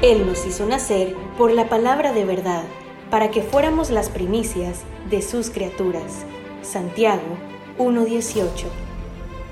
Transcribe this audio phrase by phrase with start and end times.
[0.00, 2.62] Él nos hizo nacer por la palabra de verdad,
[3.10, 6.24] para que fuéramos las primicias de sus criaturas.
[6.62, 7.36] Santiago
[7.78, 8.46] 1.18.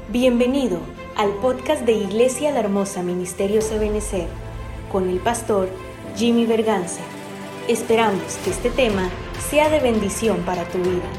[0.09, 0.79] Bienvenido
[1.17, 4.29] al podcast de Iglesia La Hermosa Ministerio Sabenecer,
[4.93, 5.69] con el pastor
[6.15, 7.03] Jimmy Berganza.
[7.67, 9.11] Esperamos que este tema
[9.51, 11.11] sea de bendición para tu vida.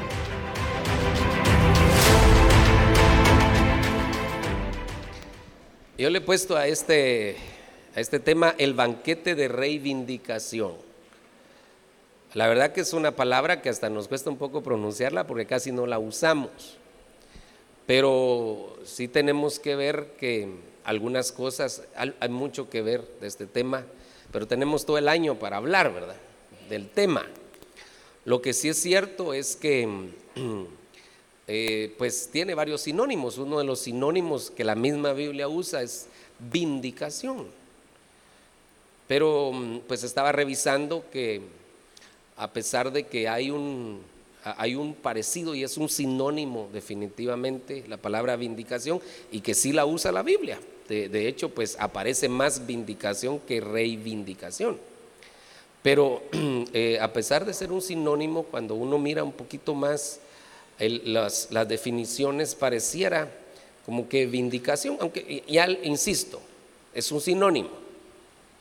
[5.97, 7.35] Yo le he puesto a este
[7.97, 10.73] a este tema, el banquete de reivindicación.
[12.35, 15.71] La verdad que es una palabra que hasta nos cuesta un poco pronunciarla porque casi
[15.71, 16.77] no la usamos.
[17.87, 20.47] Pero sí tenemos que ver que
[20.83, 23.83] algunas cosas, hay mucho que ver de este tema,
[24.31, 26.17] pero tenemos todo el año para hablar, ¿verdad?
[26.69, 27.25] Del tema.
[28.25, 30.11] Lo que sí es cierto es que
[31.47, 33.39] eh, pues tiene varios sinónimos.
[33.39, 37.65] Uno de los sinónimos que la misma Biblia usa es vindicación.
[39.07, 41.41] Pero mm, pues estaba revisando que
[42.35, 44.01] a pesar de que hay un,
[44.43, 49.85] hay un parecido y es un sinónimo definitivamente la palabra vindicación y que sí la
[49.85, 50.59] usa la Biblia.
[50.87, 54.77] De, hecho, pues aparece más vindicación que reivindicación.
[55.83, 56.23] Pero
[56.73, 60.21] eh, a pesar de ser un sinónimo, cuando uno mira un poquito más
[60.79, 63.29] las, las, definiciones, pareciera
[63.85, 66.39] como que vindicación, aunque ya insisto,
[66.93, 67.86] es un sinónimo.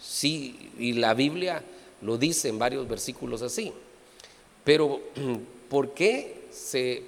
[0.00, 1.62] Sí, y la Biblia
[2.02, 3.72] lo dice en varios versículos así.
[4.64, 5.00] Pero,
[5.70, 7.02] ¿por qué se,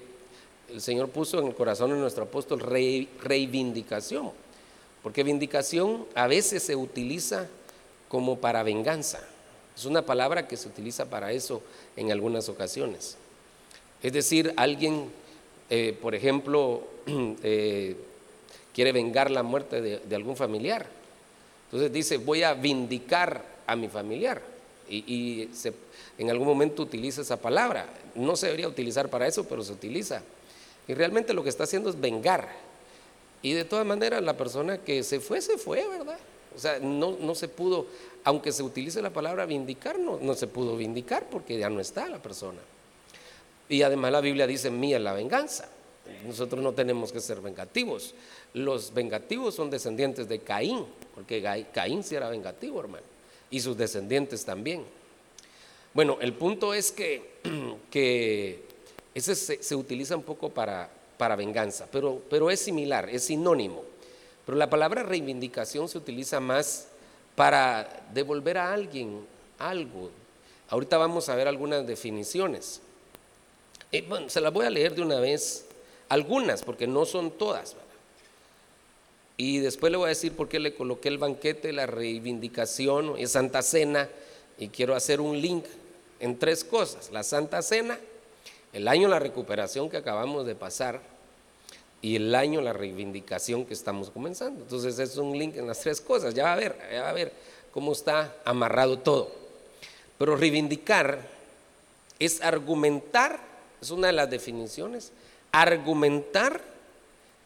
[0.71, 4.33] el Señor puso en el corazón de nuestro apóstol reivindicación?
[5.03, 7.49] Porque vindicación a veces se utiliza
[8.09, 9.21] como para venganza.
[9.77, 11.63] Es una palabra que se utiliza para eso
[11.97, 13.17] en algunas ocasiones.
[14.03, 15.11] Es decir, alguien,
[15.71, 16.83] eh, por ejemplo,
[17.43, 17.97] eh,
[18.75, 20.98] quiere vengar la muerte de algún familiar
[21.69, 24.41] entonces dice, voy a vindicar a mi familiar.
[24.89, 25.51] Y,
[26.17, 27.87] en algún momento utiliza esa palabra.
[28.15, 30.23] No se debería utilizar para eso, pero se utiliza.
[30.89, 32.49] Y realmente lo que está haciendo es vengar.
[33.43, 36.19] Y de todas maneras, la persona que se fue, se fue, ¿verdad?
[36.57, 37.87] O sea, no, no se pudo,
[38.25, 42.09] aunque se utilice la palabra vindicar, no, no se pudo vindicar porque ya no está
[42.09, 42.59] la persona.
[43.69, 45.69] Y además la Biblia dice, mía la venganza.
[46.27, 48.15] Nosotros no tenemos que ser vengativos.
[48.55, 50.87] Los vengativos son descendientes de Caín,
[51.19, 51.43] porque
[51.75, 53.03] Caín sí era vengativo, hermano,
[53.51, 54.85] y sus descendientes también.
[55.93, 57.41] Bueno, el punto es que,
[59.15, 60.89] ese se, utiliza un poco para,
[61.37, 63.83] venganza, pero, pero es similar, es sinónimo.
[64.47, 66.87] Pero la palabra reivindicación se utiliza más
[67.35, 69.27] para devolver a alguien
[69.59, 70.13] algo.
[70.69, 72.81] Ahorita vamos a ver algunas definiciones.
[73.91, 75.67] Eh, bueno, se las voy a leer de una vez,
[76.11, 77.75] algunas, porque no son todas.
[79.41, 83.27] Y después le voy a decir por qué le coloqué el banquete, la reivindicación y
[83.29, 84.09] Santa Cena.
[84.59, 85.65] Y quiero hacer un link
[86.19, 87.11] en tres cosas.
[87.13, 88.01] La Santa Cena,
[88.73, 91.01] el año la recuperación que acabamos de pasar
[92.03, 94.63] y el año la reivindicación que estamos comenzando.
[94.63, 96.35] Entonces es un link en las tres cosas.
[96.35, 97.33] Ya va a ver, ya va a ver
[97.71, 99.31] cómo está amarrado todo.
[100.19, 101.21] Pero reivindicar
[102.19, 103.39] es argumentar,
[103.81, 105.13] es una de las definiciones,
[105.53, 106.61] argumentar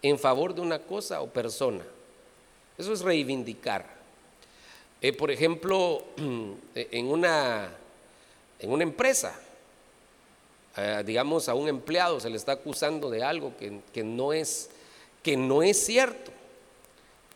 [0.03, 1.85] en favor de una cosa o persona.
[2.77, 3.87] Eso es reivindicar.
[5.01, 6.05] Eh, por ejemplo,
[6.75, 7.71] en una,
[8.59, 9.39] en una empresa,
[10.77, 14.71] eh, digamos a un empleado se le está acusando de algo que, no es,
[15.23, 16.33] que no es cierto,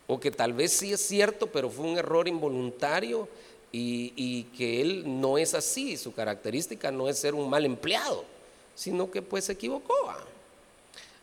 [0.09, 3.29] o que tal vez sí es cierto, pero fue un error involuntario
[3.73, 8.25] y, y que él no es así, su característica no es ser un mal empleado,
[8.75, 9.95] sino que pues se equivocó.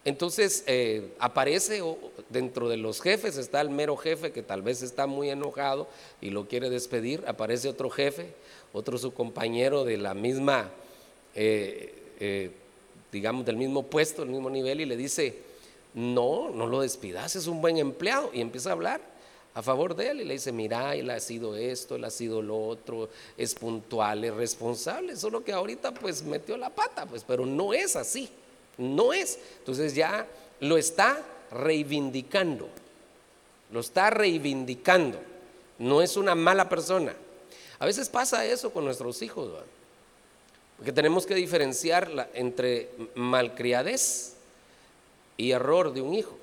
[0.06, 1.82] Entonces eh, aparece
[2.30, 5.88] dentro de los jefes, está el mero jefe que tal vez está muy enojado
[6.20, 8.34] y lo quiere despedir, aparece otro jefe,
[8.74, 10.70] otro su compañero de la misma,
[11.36, 12.52] eh, eh,
[13.14, 15.38] digamos, del mismo puesto, del mismo nivel y le dice,
[15.94, 19.00] no, no lo despidas, es un buen empleado y empieza a hablar
[19.54, 22.42] a favor de él y le dice, mira, él ha sido esto, él ha sido
[22.42, 27.46] lo otro, es puntual, es responsable, solo que ahorita pues metió la pata, pues, pero
[27.46, 28.30] no es así.
[28.78, 29.40] No es.
[29.60, 30.28] Entonces ya
[30.60, 31.22] lo está
[31.52, 32.70] reivindicando.
[33.72, 35.20] Lo está reivindicando.
[35.80, 37.14] No es una mala persona.
[37.80, 39.52] A veces pasa eso con nuestros hijos,
[40.78, 44.36] porque tenemos que diferenciar entre malcriadez
[45.36, 46.38] y error de un hijo.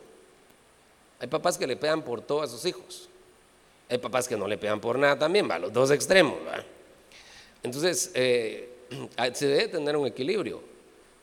[1.19, 3.09] Hay papás que le pegan por todo a sus hijos.
[3.89, 6.37] Hay papás que no le pegan por nada también, va, los dos extremos.
[7.63, 8.69] Entonces, eh,
[9.35, 10.70] se debe tener un equilibrio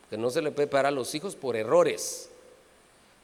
[0.10, 2.30] que no se le puede parar a los hijos por errores.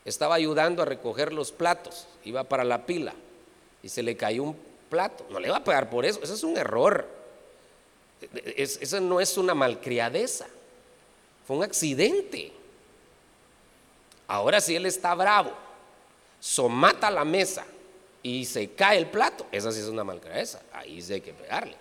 [0.05, 3.13] Estaba ayudando a recoger los platos, iba para la pila
[3.81, 4.57] y se le cayó un
[4.89, 5.25] plato.
[5.29, 7.07] No le va a pegar por eso, eso es un error.
[8.55, 10.47] eso no es una malcriadeza,
[11.47, 12.51] fue un accidente.
[14.27, 15.51] Ahora si él está bravo,
[16.39, 17.65] somata la mesa
[18.21, 21.75] y se cae el plato, esa sí es una malcriadeza, ahí sí hay que pegarle.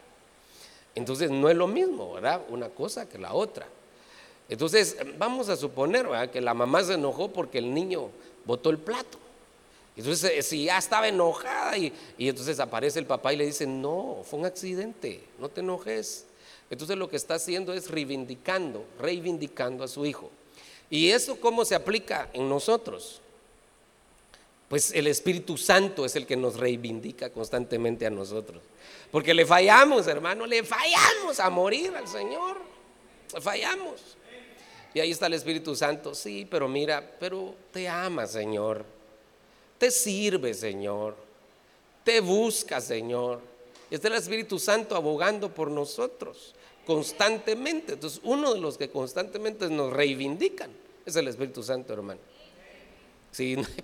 [0.94, 2.42] Entonces no es lo mismo, ¿verdad?
[2.48, 3.66] Una cosa que la otra.
[4.48, 8.10] Entonces vamos a suponer que la mamá se enojó porque el niño
[8.44, 9.18] botó el plato.
[9.96, 14.22] Entonces, eh, si ya estaba enojada y, entonces aparece el papá y le dice, no,
[14.24, 16.24] fue un accidente, no te enojes.
[16.70, 20.30] Entonces lo que está haciendo es reivindicando, reivindicando a su hijo.
[20.88, 23.20] ¿Y eso cómo se aplica en nosotros?
[24.68, 28.62] Pues el Espíritu Santo es el que nos reivindica constantemente a nosotros.
[29.10, 32.56] Porque le fallamos, hermano, le fallamos a morir al Señor.
[33.34, 34.16] Le fallamos.
[34.94, 36.14] Y ahí está el Espíritu Santo.
[36.14, 38.84] Sí, pero mira, pero te ama, Señor
[39.82, 41.16] te sirve, Señor,
[42.04, 43.40] te busca, Señor.
[43.90, 46.54] Y está el Espíritu Santo abogando por nosotros
[46.86, 47.94] constantemente.
[47.94, 50.70] Entonces, uno de los que constantemente nos reivindican
[51.04, 52.20] es el Espíritu Santo, hermano.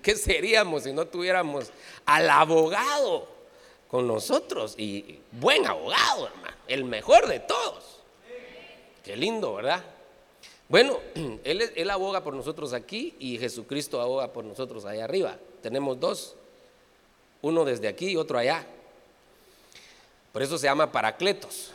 [0.02, 1.72] ¿Qué seríamos si no tuviéramos
[2.06, 3.26] al abogado
[3.88, 4.76] con nosotros?
[4.78, 8.02] Y buen abogado, hermano, el mejor de todos.
[9.02, 9.84] Qué lindo, ¿verdad?
[10.69, 10.99] Bueno,
[11.44, 15.38] él, aboga por nosotros aquí y Jesucristo aboga por nosotros allá arriba.
[15.62, 16.37] Tenemos dos,
[17.43, 18.67] uno desde aquí y otro allá.
[20.32, 21.73] Por eso se llama paracletos.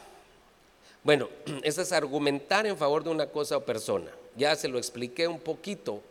[1.04, 1.28] Bueno,
[1.64, 4.12] eso es argumentar en favor de una cosa o persona.
[4.36, 6.02] Ya se lo expliqué un poquito,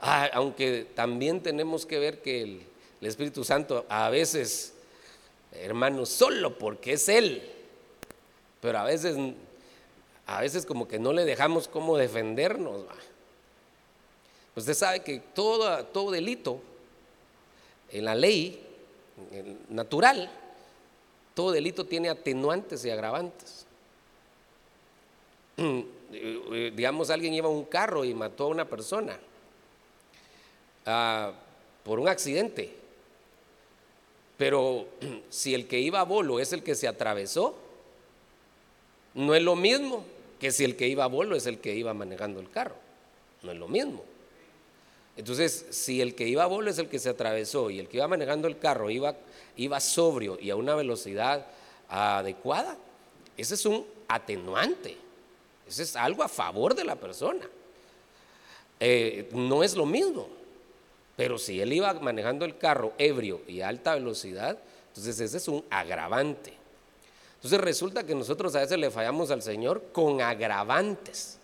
[0.00, 2.62] ah, aunque también tenemos que ver que el,
[3.00, 4.74] el Espíritu Santo a veces,
[5.52, 7.42] hermano, solo porque es Él,
[8.60, 9.16] pero a veces,
[10.26, 12.82] a veces como que no le dejamos cómo defendernos.
[14.56, 16.60] Usted sabe que todo, delito
[17.90, 18.60] en la ley
[19.68, 20.28] natural,
[21.34, 23.66] todo delito tiene atenuantes y agravantes.
[26.10, 29.18] Digamos, alguien lleva un carro y mató a una persona
[30.86, 31.32] ah,
[31.84, 32.74] por un accidente,
[34.36, 34.86] pero
[35.30, 37.54] si el que iba a bolo es el que se atravesó,
[39.14, 40.04] no es lo mismo
[40.40, 42.76] que si el que iba a bolo es el que iba manejando el carro,
[43.42, 44.04] no es lo mismo.
[45.16, 47.96] Entonces, si el que iba a bolo es el que se atravesó y el que
[47.96, 49.16] iba manejando el carro iba,
[49.56, 51.46] iba sobrio y a una velocidad
[51.88, 52.76] adecuada,
[53.36, 54.96] ese es un atenuante,
[55.66, 57.48] ese es algo a favor de la persona.
[58.78, 60.28] Eh, no es lo mismo,
[61.16, 64.58] pero si él iba manejando el carro ebrio y a alta velocidad,
[64.88, 66.52] entonces ese es un agravante.
[67.46, 71.38] Entonces resulta que nosotros a veces le fallamos al Señor con agravantes.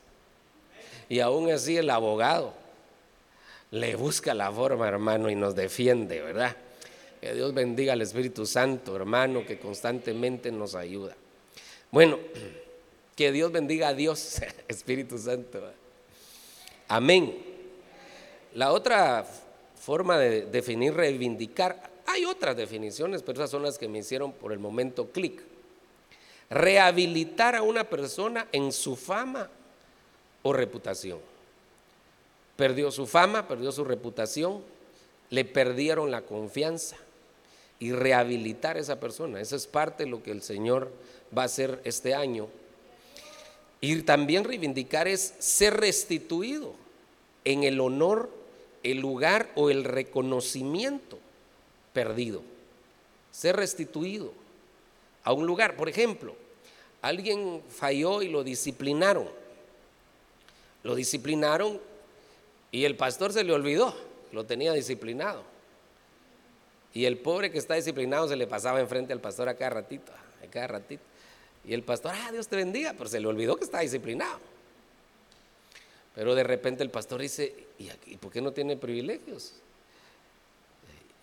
[1.09, 2.55] Y aún así el abogado
[3.71, 6.57] le busca la forma, hermano, y nos defiende, ¿verdad?
[7.21, 11.15] Que Dios bendiga al Espíritu Santo, hermano, que constantemente nos ayuda.
[11.93, 12.19] Bueno,
[13.15, 15.63] que Dios bendiga a Dios, Espíritu Santo.
[16.89, 17.39] Amén.
[18.55, 19.25] La otra
[19.77, 24.53] forma de definir reivindicar, hay otras definiciones, pero esas son las que me hicieron por
[24.53, 25.52] el momento clic.
[26.53, 29.49] Rehabilitar a una persona en su fama
[30.43, 31.19] o reputación.
[32.57, 34.63] Perdió su fama, perdió su reputación,
[35.31, 36.97] le perdieron la confianza
[37.79, 39.41] y rehabilitar a esa persona.
[39.41, 40.93] Esa es parte de lo que el Señor
[41.37, 42.49] va a hacer este año.
[43.81, 46.75] Y también reivindicar es ser restituido
[47.45, 48.31] en el honor,
[48.83, 51.19] el lugar o el reconocimiento
[51.93, 52.43] perdido.
[53.31, 54.33] Ser restituido
[55.25, 55.77] a un lugar.
[55.77, 56.37] Por ejemplo,
[57.03, 59.29] alguien falló y lo disciplinaron.
[60.83, 61.81] Lo disciplinaron
[62.71, 63.95] y el pastor se le olvidó,
[64.33, 65.43] lo tenía disciplinado.
[66.95, 70.13] Y el pobre que está disciplinado se le pasaba enfrente al pastor a cada ratito,
[70.13, 71.03] a cada ratito.
[71.65, 74.41] Y el pastor, ah, Dios te bendiga, pero se le olvidó que está disciplinado.
[76.15, 79.55] Pero de repente el pastor dice, ¿y, por qué no tiene privilegios?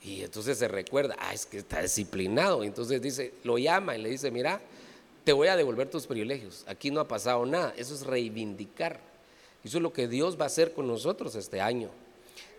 [0.02, 2.64] Y entonces se recuerda, ah, es que está disciplinado.
[2.64, 4.62] Y entonces dice, lo llama y le dice, mira,
[5.24, 6.64] te voy a devolver tus privilegios.
[6.68, 7.74] Aquí no ha pasado nada.
[7.78, 9.00] Eso es reivindicar.
[9.64, 11.90] Eso es lo que Dios va a hacer con nosotros este año.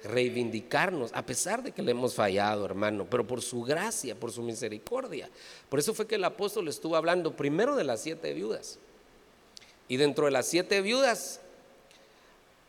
[0.05, 4.43] Reivindicarnos, a pesar de que le hemos fallado, hermano, pero por su gracia, por su
[4.43, 5.29] misericordia.
[5.69, 8.79] Por eso fue que el apóstol estuvo hablando primero de las siete viudas.
[9.89, 11.41] Y dentro de las siete viudas,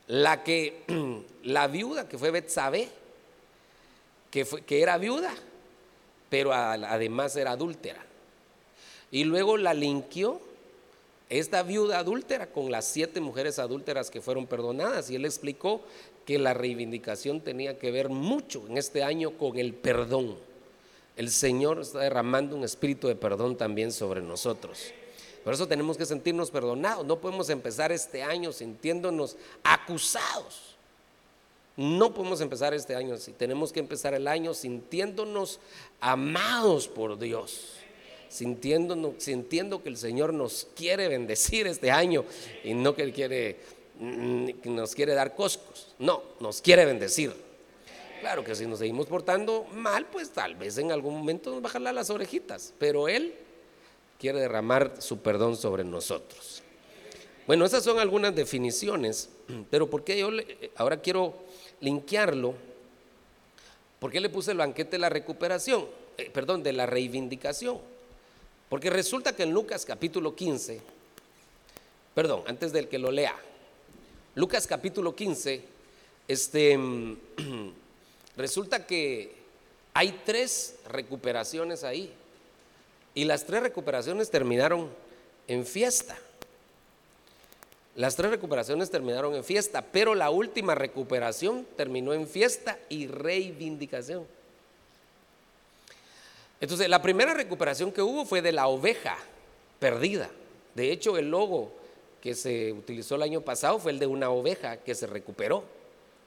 [0.08, 0.84] la que,
[1.44, 2.90] la viuda que fue Betsabé,
[4.30, 5.34] que, fue, que era viuda,
[6.30, 8.06] pero además era adúltera.
[9.12, 10.40] Y luego la linquió
[11.30, 15.10] esta viuda adúltera con las siete mujeres adúlteras que fueron perdonadas.
[15.10, 15.82] Y él explicó
[16.26, 20.38] que la reivindicación tenía que ver mucho en este año con el perdón.
[21.18, 24.94] el Señor está derramando un espíritu de perdón también sobre nosotros.
[25.44, 27.06] Por eso tenemos que sentirnos perdonados.
[27.06, 30.76] No podemos empezar este año sintiéndonos acusados.
[31.78, 33.32] No podemos empezar este año así.
[33.32, 35.60] Tenemos que empezar el año sintiéndonos
[36.00, 37.81] amados por Dios.
[38.32, 42.24] Sintiéndonos, sintiendo que el Señor nos quiere bendecir este año
[42.64, 43.58] y no que Él quiere,
[44.00, 45.94] mm, que nos quiere dar coscos.
[46.00, 47.34] No, nos quiere bendecir.
[48.22, 51.94] Claro que si nos seguimos portando mal, pues tal vez en algún momento nos jalar
[51.94, 53.34] las orejitas, pero Él
[54.18, 56.64] quiere derramar su perdón sobre nosotros.
[57.48, 59.30] Bueno, esas son algunas definiciones,
[59.70, 60.30] pero ¿por qué yo
[60.78, 61.34] ahora quiero
[61.82, 62.54] linkearlo?
[64.00, 65.86] ¿Por qué le puse el banquete de la recuperación?
[66.18, 67.80] Eh, perdón, de la reivindicación.
[68.72, 70.82] Porque resulta que en Lucas capítulo 15,
[72.16, 73.36] perdón, antes del que lo lea,
[74.34, 75.64] Lucas capítulo 15,
[76.28, 76.80] este
[78.38, 79.36] Resulta que
[79.94, 82.12] hay tres recuperaciones ahí.
[83.14, 84.90] Y las tres recuperaciones terminaron
[85.48, 86.18] en fiesta.
[87.96, 94.26] Las tres recuperaciones terminaron en fiesta, pero la última recuperación terminó en fiesta y reivindicación.
[96.62, 99.18] Entonces, la primera recuperación que hubo fue de la oveja
[99.80, 100.30] perdida.
[100.76, 101.72] De hecho, el logo
[102.22, 105.64] que se utilizó el año pasado fue el de una oveja que se recuperó.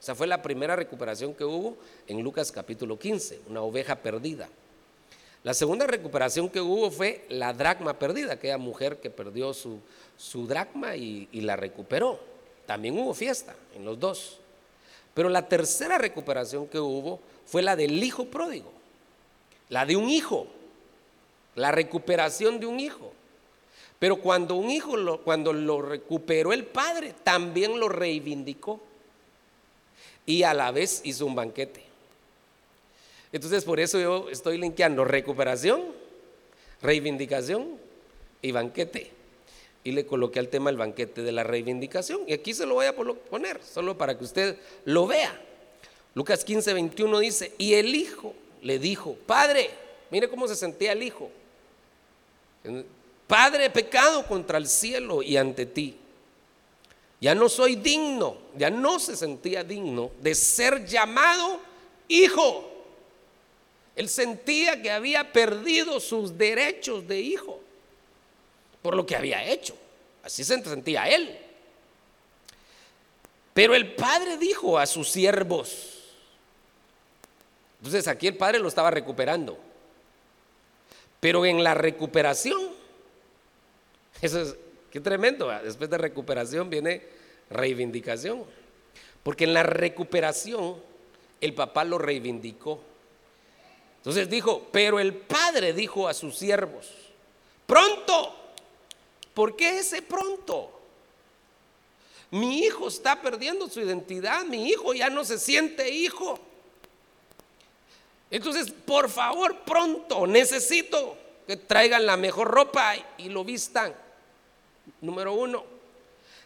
[0.01, 1.77] Esa fue la primera recuperación que hubo
[2.07, 4.49] en Lucas capítulo 15, una oveja perdida.
[5.45, 9.79] La segunda recuperación que hubo fue la dracma perdida, aquella mujer que perdió su,
[10.47, 12.19] dracma y la recuperó.
[12.67, 14.39] También hubo fiesta en los dos.
[15.13, 18.73] Pero la tercera recuperación que hubo fue la del hijo pródigo,
[19.69, 20.47] la de un hijo,
[21.55, 23.13] la recuperación de un hijo.
[23.99, 28.81] Pero cuando un hijo, lo, cuando lo recuperó el padre, también lo reivindicó
[30.27, 31.83] y a la vez hizo un banquete.
[33.33, 35.83] Entonces por eso yo estoy linkeando recuperación,
[36.83, 37.79] reivindicación
[38.43, 39.11] y banquete.
[39.83, 42.21] Y le coloqué al tema el banquete de la reivindicación.
[42.27, 45.39] Y aquí se lo voy a poner, solo para que usted lo vea.
[46.15, 49.71] Lucas 15, 21 dice, y el hijo le dijo, Padre,
[50.11, 51.31] mire cómo se sentía el hijo.
[53.27, 55.97] Padre, pecado contra el cielo y ante ti.
[57.21, 61.61] Ya no soy digno, ya no se sentía digno de ser llamado
[62.09, 62.71] hijo.
[63.95, 67.61] Él sentía que había perdido sus derechos de hijo
[68.81, 69.77] por lo que había hecho.
[70.23, 71.39] Así se sentía él.
[73.53, 75.94] Pero el padre dijo a sus siervos,
[77.85, 79.59] entonces aquí el padre lo estaba recuperando,
[81.21, 82.71] pero en la recuperación,
[84.23, 84.57] eso es,
[84.95, 85.49] Qué tremendo.
[85.65, 87.03] Después de recuperación viene
[87.51, 88.45] reivindicación.
[89.25, 90.81] Porque en la recuperación
[91.41, 92.81] el papá lo reivindicó.
[93.97, 96.93] Entonces dijo, pero el padre dijo a sus siervos,
[97.67, 98.37] pronto.
[99.35, 100.71] ¿Por qué ese pronto?
[102.31, 106.39] Mi hijo está perdiendo su identidad, mi hijo ya no se siente hijo.
[108.31, 111.17] Entonces, por favor, pronto, necesito
[111.47, 113.95] que traigan la mejor ropa y lo vistan.
[115.01, 115.65] Número uno.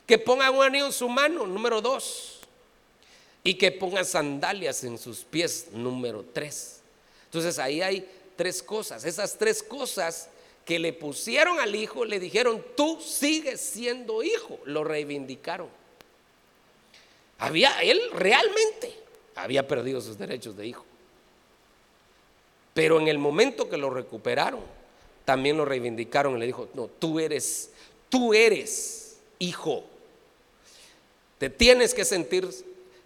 [0.07, 1.47] Que pongan un anillo en su mano.
[1.47, 2.41] Número dos.
[3.45, 5.69] Y que pongan sandalias en sus pies.
[5.73, 6.81] Número tres.
[7.27, 9.05] Entonces ahí hay tres cosas.
[9.05, 10.29] Esas tres cosas
[10.65, 14.59] que le pusieron al hijo, le dijeron, tú sigues siendo hijo.
[14.65, 15.69] Lo reivindicaron.
[17.39, 18.95] Había, él realmente
[19.35, 20.85] había perdido sus derechos de hijo.
[22.79, 24.61] Pero en el momento que lo recuperaron,
[25.25, 27.73] también lo reivindicaron y le dijo, no, tú eres
[28.09, 29.85] Tú eres hijo.
[31.39, 32.49] Te tienes que sentir,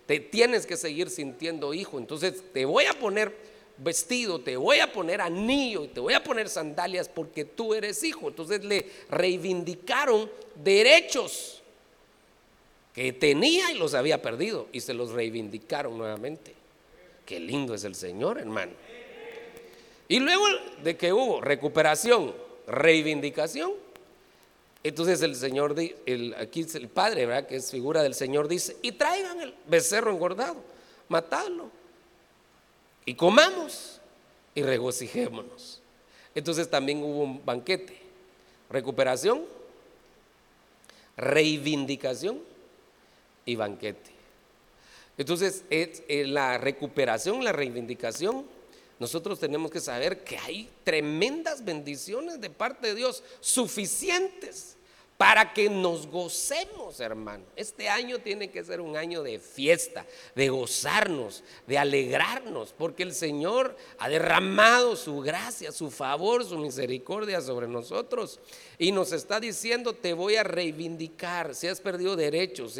[0.06, 1.98] te tienes que seguir sintiendo hijo.
[1.98, 3.34] Entonces te voy a poner
[3.78, 8.28] vestido, te voy a poner anillo te voy a poner sandalias porque tú eres hijo.
[8.28, 10.30] Entonces le reivindicaron
[10.62, 11.62] derechos
[12.94, 16.54] que tenía y los había perdido y se los reivindicaron nuevamente.
[17.26, 18.72] Qué lindo es el Señor, hermano.
[20.08, 20.44] Y luego
[20.82, 22.34] de que hubo recuperación,
[22.66, 23.72] reivindicación,
[24.84, 29.40] entonces el Señor, el, aquí el Padre, que es figura del Señor, dice, y traigan
[29.40, 30.56] el becerro engordado,
[31.08, 31.70] matadlo,
[33.04, 34.00] y comamos,
[34.54, 35.80] y regocijémonos.
[36.34, 37.98] Entonces también hubo un banquete,
[38.70, 39.44] recuperación,
[41.16, 42.40] reivindicación
[43.44, 44.10] y banquete.
[45.18, 48.46] Entonces, en la recuperación, la reivindicación,
[49.02, 54.76] nosotros tenemos que saber que hay tremendas bendiciones de parte de Dios, suficientes
[55.22, 57.44] para que nos gocemos, hermano.
[57.54, 63.14] Este año tiene que ser un año de fiesta, de gozarnos, de alegrarnos, porque el
[63.14, 68.40] Señor ha derramado su gracia, su favor, su misericordia sobre nosotros
[68.78, 72.76] y nos está diciendo, te voy a reivindicar, si has perdido derechos,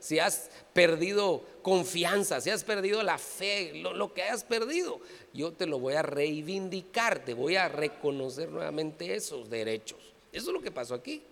[0.00, 5.02] si, has perdido confianza, si has perdido la fe, lo, lo que hayas perdido,
[5.34, 9.98] yo te lo voy a reivindicar, te voy a reconocer nuevamente esos derechos.
[10.32, 11.22] Eso es lo que pasó aquí.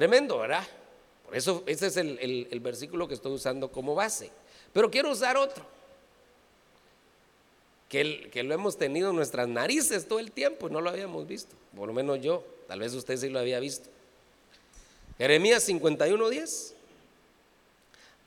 [0.00, 0.66] Tremendo, ¿verdad?
[1.26, 4.30] Por eso ese es el, versículo que estoy usando como base.
[4.72, 5.62] Pero quiero usar otro,
[7.86, 11.26] que, que lo hemos tenido en nuestras narices todo el tiempo y no lo habíamos
[11.26, 11.54] visto.
[11.76, 13.90] Por lo menos yo, tal vez usted sí lo había visto.
[15.18, 16.72] Jeremías 51:10.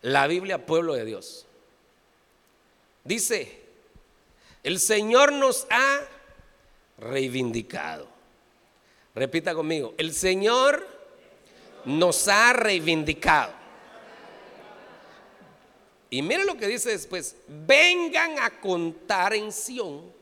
[0.04, 1.48] La Biblia, pueblo de Dios.
[3.04, 3.62] Dice,
[4.62, 6.02] el Señor nos ha
[7.00, 8.08] reivindicado.
[9.16, 10.93] Repita conmigo, el Señor
[11.86, 13.52] nos ha reivindicado.
[16.10, 20.14] Y mire lo que dice después, vengan a contar en Sión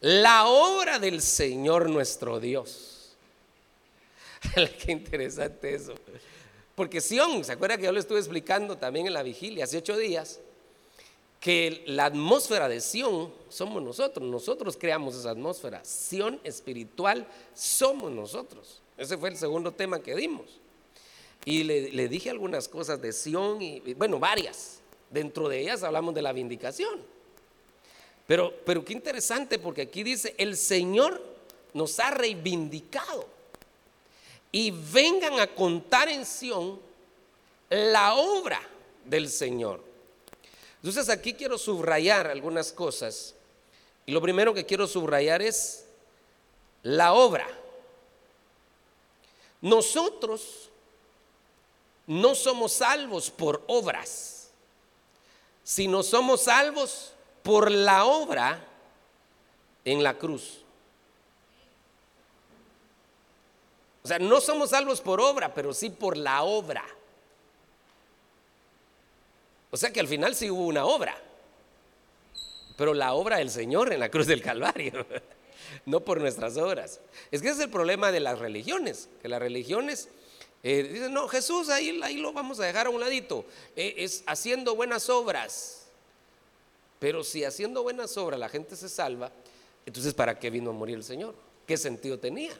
[0.00, 3.16] la obra del Señor nuestro Dios.
[4.54, 5.94] Qué interesante eso.
[6.76, 9.96] Porque Sión, ¿se acuerda que yo le estuve explicando también en la vigilia hace ocho
[9.96, 10.38] días?
[11.40, 15.84] Que la atmósfera de Sión somos nosotros, nosotros creamos esa atmósfera.
[15.84, 18.80] Sión espiritual somos nosotros.
[18.96, 20.60] Ese fue el segundo tema que dimos.
[21.44, 24.80] Y le, dije algunas cosas de Sión, y, bueno, varias.
[25.10, 27.00] Dentro de ellas hablamos de la vindicación.
[28.26, 31.22] Pero, pero qué interesante porque aquí dice, el Señor
[31.72, 33.26] nos ha reivindicado.
[34.50, 36.80] Y vengan a contar en Sión
[37.70, 38.60] la obra
[39.04, 39.80] del Señor.
[40.76, 43.34] Entonces aquí quiero subrayar algunas cosas.
[44.04, 45.84] Y lo primero que quiero subrayar es
[46.82, 47.46] la obra.
[49.66, 50.70] Nosotros
[52.06, 54.52] no somos salvos por obras,
[55.64, 58.64] sino somos salvos por la obra
[59.84, 60.62] en la cruz.
[64.04, 66.84] O sea, no somos salvos por obra, pero sí por la obra.
[69.72, 71.20] O sea que al final sí hubo una obra,
[72.76, 75.04] pero la obra del Señor en la cruz del Calvario.
[75.86, 77.00] no por nuestras obras.
[77.30, 80.08] Es que ese es el problema de las religiones, que las religiones
[80.62, 83.44] eh, dicen, no, Jesús ahí, ahí lo vamos a dejar a un ladito,
[83.76, 85.86] eh, es haciendo buenas obras.
[86.98, 89.30] Pero si haciendo buenas obras la gente se salva,
[89.84, 91.34] entonces ¿para qué vino a morir el Señor?
[91.66, 92.52] ¿Qué sentido tenía?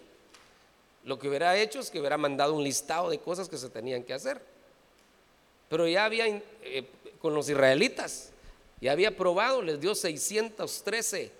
[1.05, 4.03] Lo que hubiera hecho es que hubiera mandado un listado de cosas que se tenían
[4.03, 4.41] que hacer.
[5.69, 6.87] Pero ya había, eh,
[7.21, 8.31] con los israelitas,
[8.81, 11.33] ya había probado, les dio 613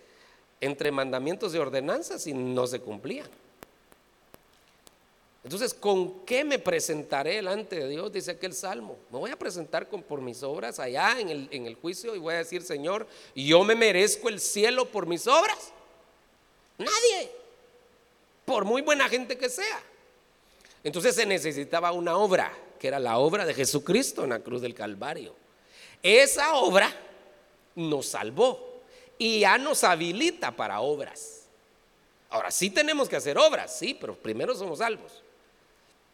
[0.61, 3.29] entre mandamientos y ordenanzas y no se cumplían.
[5.45, 8.11] Entonces, ¿con qué me presentaré delante de Dios?
[8.11, 8.97] Dice aquel salmo.
[9.13, 12.19] Me voy a presentar con, por mis obras allá en el, en el juicio y
[12.19, 15.73] voy a decir, Señor, yo me merezco el cielo por mis obras.
[16.79, 17.31] Nadie,
[18.45, 19.81] por muy buena gente que sea.
[20.83, 24.75] Entonces se necesitaba una obra, que era la obra de Jesucristo en la cruz del
[24.75, 25.35] Calvario.
[26.03, 26.93] Esa obra
[27.77, 28.76] nos salvó
[29.19, 31.43] y ya nos habilita para obras.
[32.29, 35.23] Ahora sí tenemos que hacer obras, sí, pero primero somos salvos.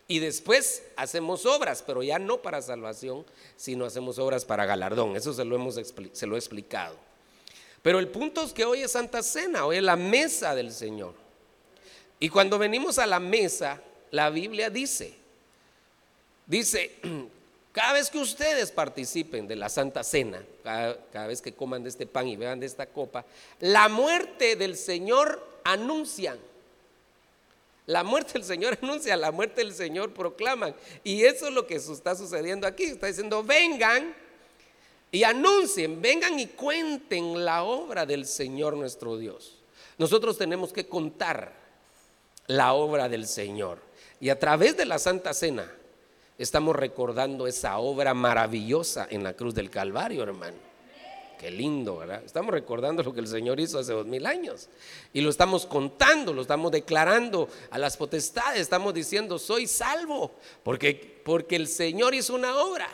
[0.09, 3.25] Y después hacemos obras, pero ya no para salvación,
[3.57, 5.17] sino hacemos obras para galardón.
[5.17, 5.81] Eso se lo, hemos,
[6.13, 6.97] se lo he explicado.
[7.83, 11.15] Pero el punto es que hoy es Santa Cena, hoy es la mesa del Señor.
[12.21, 15.15] Y cuando venimos a la mesa, la Biblia dice,
[16.47, 17.01] dice,
[17.73, 22.07] cada vez que ustedes participen de la Santa Cena, cada, vez que coman de este
[22.07, 23.25] pan y beban de esta copa,
[23.61, 26.39] la muerte del Señor anuncian.
[27.87, 30.75] La muerte del Señor anuncia, la muerte del Señor proclaman.
[31.03, 32.85] Y eso es lo que está sucediendo aquí.
[32.85, 34.15] Está diciendo, vengan
[35.11, 39.57] y anuncien, vengan y cuenten la obra del Señor nuestro Dios.
[39.97, 41.55] Nosotros tenemos que contar
[42.49, 43.79] la obra del Señor.
[44.21, 45.71] Y a través de la Santa Cena
[46.43, 50.57] estamos recordando esa obra maravillosa en la cruz del Calvario, hermano.
[51.39, 52.23] Qué lindo, ¿verdad?
[52.25, 54.69] Estamos recordando lo que el Señor hizo hace dos mil años.
[55.13, 58.61] Y lo estamos contando, lo estamos declarando a las potestades.
[58.61, 60.31] Estamos diciendo, soy salvo,
[60.63, 62.89] porque, porque el Señor hizo una obra.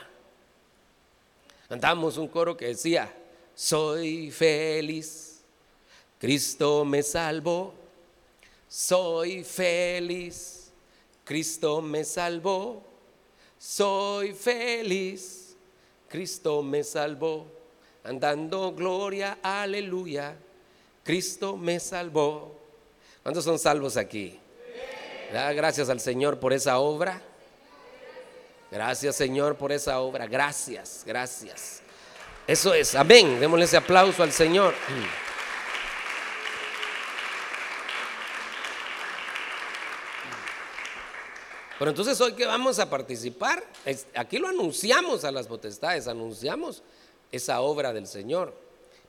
[1.68, 3.14] Cantamos un coro que decía,
[3.54, 5.42] soy feliz,
[6.18, 7.74] Cristo me salvó,
[8.66, 10.70] soy feliz,
[11.24, 12.87] Cristo me salvó
[13.58, 15.56] soy feliz,
[16.08, 17.46] Cristo me salvó,
[18.04, 20.36] andando gloria, aleluya,
[21.02, 22.58] Cristo me salvó.
[23.22, 24.38] ¿Cuántos son salvos aquí?
[25.32, 27.20] Da gracias al Señor por esa obra.
[28.70, 30.26] Gracias Señor por esa obra.
[30.26, 31.82] Gracias, gracias.
[32.46, 33.38] Eso es, amén.
[33.40, 34.74] Démosle ese aplauso al Señor.
[41.78, 43.64] Pero entonces hoy que vamos a participar,
[44.14, 46.82] aquí lo anunciamos a las potestades, anunciamos
[47.30, 48.52] esa obra del Señor.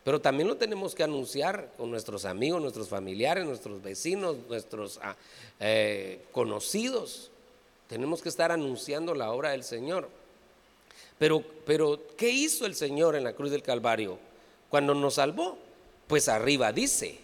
[0.04, 5.16] Pero también lo tenemos que anunciar con nuestros amigos, nuestros familiares, nuestros vecinos, nuestros ah,
[5.60, 7.32] eh, conocidos.
[7.88, 10.08] Tenemos que estar anunciando la obra del Señor.
[11.18, 14.18] Pero, pero, ¿qué hizo el Señor en la cruz del Calvario?
[14.70, 15.58] Cuando nos salvó,
[16.08, 17.20] pues arriba dice,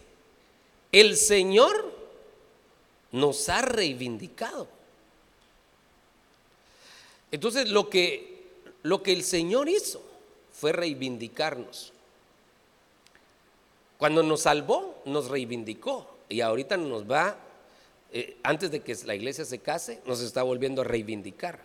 [0.92, 1.94] el Señor
[3.12, 4.75] nos ha reivindicado.
[7.36, 8.46] Entonces lo que,
[8.84, 10.02] lo que el Señor hizo
[10.54, 11.92] fue reivindicarnos.
[13.98, 16.10] Cuando nos salvó, nos reivindicó.
[16.30, 17.36] Y ahorita nos va,
[18.14, 21.60] eh, antes de que la iglesia se case, nos está volviendo a reivindicar.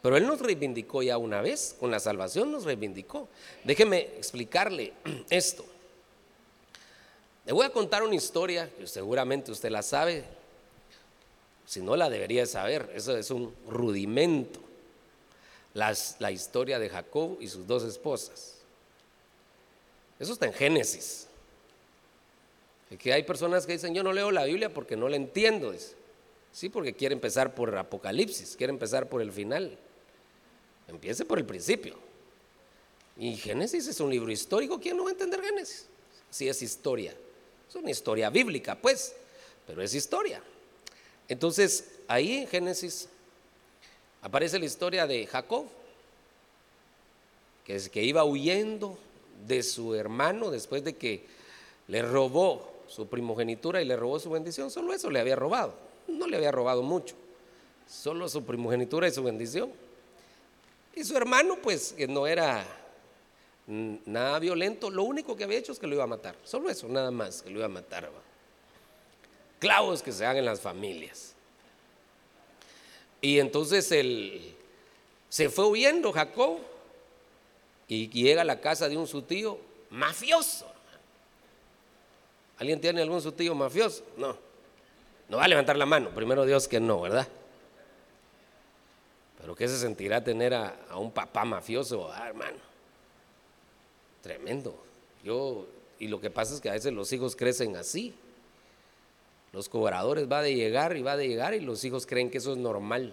[0.00, 3.28] Pero Él nos reivindicó ya una vez, con la salvación nos reivindicó.
[3.62, 4.94] Déjeme explicarle
[5.28, 5.66] esto.
[7.44, 10.24] Le voy a contar una historia, que seguramente usted la sabe,
[11.70, 14.58] si no la debería saber, eso es un rudimento.
[15.72, 18.56] la historia de Jacob y sus dos esposas.
[20.18, 21.28] Eso está en Génesis.
[22.90, 25.72] Y que hay personas que dicen, yo no leo la Biblia porque no la entiendo.
[26.50, 29.78] Sí, porque quiere empezar por Apocalipsis, quiere empezar por el final.
[30.88, 31.94] Empiece por el principio.
[33.16, 34.80] Y Génesis es un libro histórico.
[34.80, 35.86] ¿Quién no va a entender Génesis?
[36.30, 37.14] Sí, es historia.
[37.68, 39.14] Es una historia bíblica, pues,
[39.68, 40.42] pero es historia.
[41.30, 43.08] Entonces, ahí en Génesis
[44.20, 45.64] aparece la historia de Jacob,
[47.64, 48.98] que, es, que iba huyendo
[49.46, 51.24] de su hermano después de que
[51.86, 54.72] le robó su primogenitura y le robó su bendición.
[54.72, 55.72] Solo eso le había robado.
[56.08, 57.14] No le había robado mucho.
[57.88, 59.70] Solo su primogenitura y su bendición.
[60.96, 62.66] Y su hermano, pues, que no era
[63.68, 66.34] nada violento, lo único que había hecho es que lo iba a matar.
[66.42, 68.10] Solo eso, nada más, que lo iba a matar
[69.60, 71.34] clavos que se dan en las familias.
[73.20, 74.56] Y entonces él
[75.28, 76.58] se fue huyendo Jacob
[77.86, 79.58] y llega a la casa de un su tío
[79.90, 80.66] mafioso.
[82.58, 84.04] ¿Alguien tiene algún su tío mafioso?
[84.16, 84.36] No.
[85.28, 87.28] No va a levantar la mano, primero Dios que no, ¿verdad?
[89.40, 92.58] Pero ¿qué se sentirá tener a, un papá mafioso, ah, hermano?
[94.22, 94.76] Tremendo.
[95.24, 95.66] Yo,
[95.98, 98.14] y lo que pasa es que a veces los hijos crecen así.
[99.52, 102.52] Los cobradores va de llegar y va de llegar y los hijos creen que eso
[102.52, 103.12] es normal.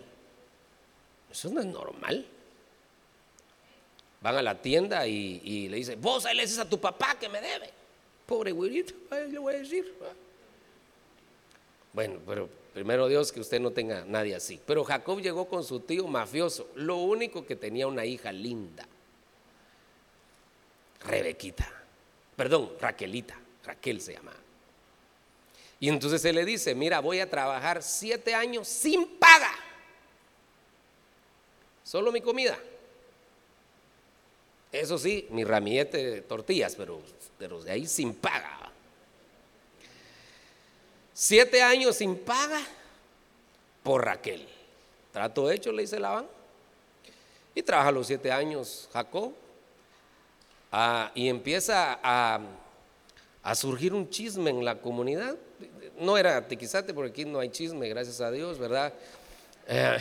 [1.32, 2.26] Eso no es normal.
[4.21, 7.30] Van a la tienda y, le dicen, vos ahí le dices a tu papá que
[7.30, 7.69] me debe.
[8.26, 9.93] Pobre güirito, le voy a decir.
[11.93, 14.60] Bueno, pero primero Dios que usted no tenga nadie así.
[14.65, 18.86] Pero Jacob llegó con su tío mafioso, lo único que tenía una hija linda.
[21.06, 21.71] Rebequita,
[22.36, 24.46] perdón, Raquelita, Raquel se llamaba.
[25.79, 29.53] Y entonces él le dice, mira, voy a trabajar siete años sin paga.
[31.83, 32.57] Solo mi comida.
[34.71, 37.01] Eso sí, mi ramillete de tortillas, pero,
[37.63, 38.71] de ahí sin paga.
[41.13, 42.61] Siete años sin paga
[43.83, 44.47] por Raquel.
[45.13, 46.27] Trato hecho, le dice Labán.
[47.55, 49.33] Y trabaja los siete años Jacob.
[50.71, 52.39] Ah, y empieza a
[53.47, 55.38] a surgir un chisme en la comunidad.
[55.97, 58.93] No era Tiquizate, porque aquí no hay chisme, gracias a Dios, ¿verdad?
[59.69, 59.97] Eh,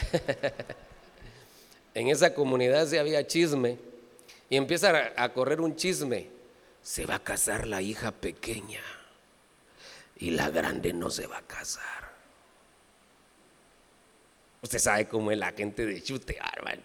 [1.95, 3.79] en esa comunidad se había chisme
[4.51, 6.29] y empieza a, correr un chisme.
[6.83, 8.83] Se va a casar la hija pequeña
[10.17, 12.11] y la grande no se va a casar.
[14.61, 16.83] Usted sabe cómo es la gente de chute, hermano.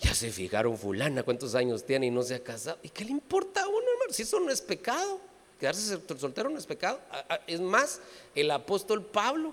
[0.00, 2.78] Ya se fijaron fulana, cuántos años tiene y no se ha casado.
[2.82, 4.12] ¿Y qué le importa a uno, hermano?
[4.12, 5.20] Si eso no es pecado,
[5.58, 7.00] quedarse soltero no es pecado.
[7.46, 8.00] Es más,
[8.34, 9.52] el apóstol Pablo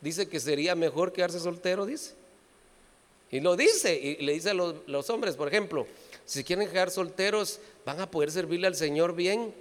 [0.00, 2.14] dice que sería mejor quedarse soltero, dice.
[3.30, 5.86] Y lo dice, y le dice a los, hombres, por ejemplo,
[6.24, 9.54] si quieren quedar solteros, van a poder servirle al Señor bien.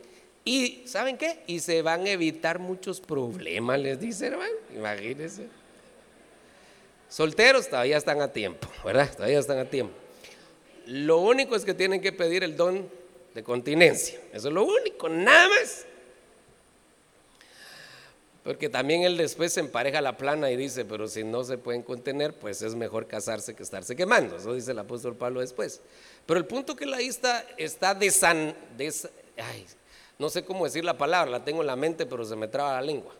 [0.45, 1.39] Y, ¿saben qué?
[1.47, 4.53] Y se van a evitar muchos problemas, les dice, hermano.
[4.75, 5.47] Imagínense.
[7.13, 9.07] Solteros todavía están a tiempo, ¿verdad?
[9.15, 9.93] Todavía están a tiempo.
[10.87, 12.89] Lo único es que tienen que pedir el don
[13.35, 14.19] de continencia.
[14.33, 15.85] Eso es lo único, nada más.
[18.43, 21.83] Porque también él después se empareja la plana y dice, pero si no se pueden
[21.83, 24.37] contener, pues es mejor casarse que estarse quemando.
[24.37, 25.81] Eso dice el apóstol Pablo después.
[26.25, 28.55] Pero el punto que la está, está desan,
[30.17, 32.73] no sé cómo decir la palabra, la tengo en la mente, pero se me traba
[32.73, 33.13] la lengua.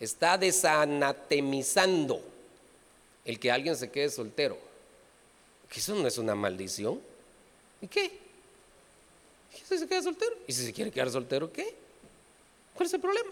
[0.00, 2.39] Está desanatemizando
[3.30, 4.58] el que alguien se quede soltero.
[5.72, 7.00] Eso no es una maldición.
[7.80, 8.18] ¿Y qué?
[9.54, 10.32] ¿Y si se queda soltero?
[10.46, 11.74] ¿Y si se quiere quedar soltero, qué?
[12.74, 13.30] ¿Cuál es el problema?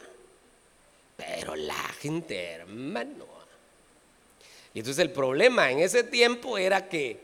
[1.17, 3.27] Pero la gente, hermano.
[4.73, 7.21] Y entonces el problema en ese tiempo era que,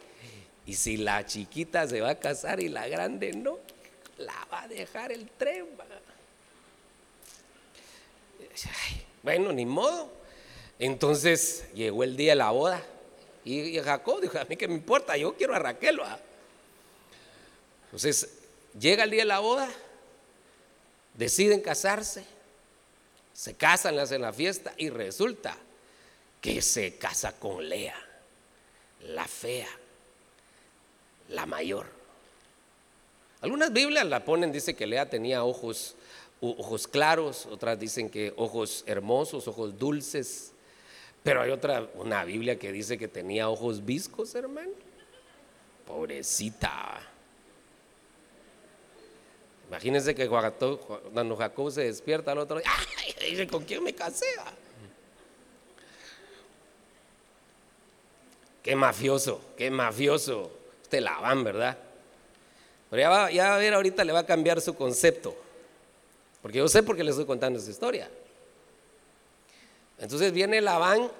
[0.66, 3.58] ¿y si la chiquita se va a casar y la grande no?
[4.18, 5.66] La va a dejar el tren.
[9.22, 10.23] bueno, ni modo.
[10.85, 12.83] Entonces llegó el día de la boda.
[13.42, 15.99] Y, Jacob dijo, a mí que me importa, yo quiero a Raquel.
[17.87, 18.29] Entonces
[18.79, 19.66] llega el día de la boda,
[21.14, 22.27] deciden casarse,
[23.33, 25.57] se casan, le hacen la fiesta y resulta
[26.42, 27.97] que se casa con Lea,
[29.09, 29.68] la fea,
[31.31, 31.87] la mayor.
[33.40, 35.94] Algunas Biblias la ponen, dice que Lea tenía ojos,
[36.42, 40.51] ojos claros, otras dicen que ojos hermosos, ojos dulces,
[41.24, 44.72] pero hay otra, una Biblia que dice que tenía ojos viscos, hermano.
[45.87, 47.00] Pobrecita.
[49.68, 52.70] Imagínense que cuando Jacob se despierta al otro día,
[53.22, 53.46] ¡ay!
[53.46, 54.26] ¿Con quién me casé?
[58.62, 60.52] Qué mafioso, qué mafioso.
[60.82, 61.78] Usted la van, ¿verdad?
[62.90, 65.34] Pero ya va, ya a ver, ahorita le va a cambiar su concepto.
[66.42, 68.10] Porque yo sé por qué le estoy contando esa historia.
[69.98, 71.11] Entonces viene Labán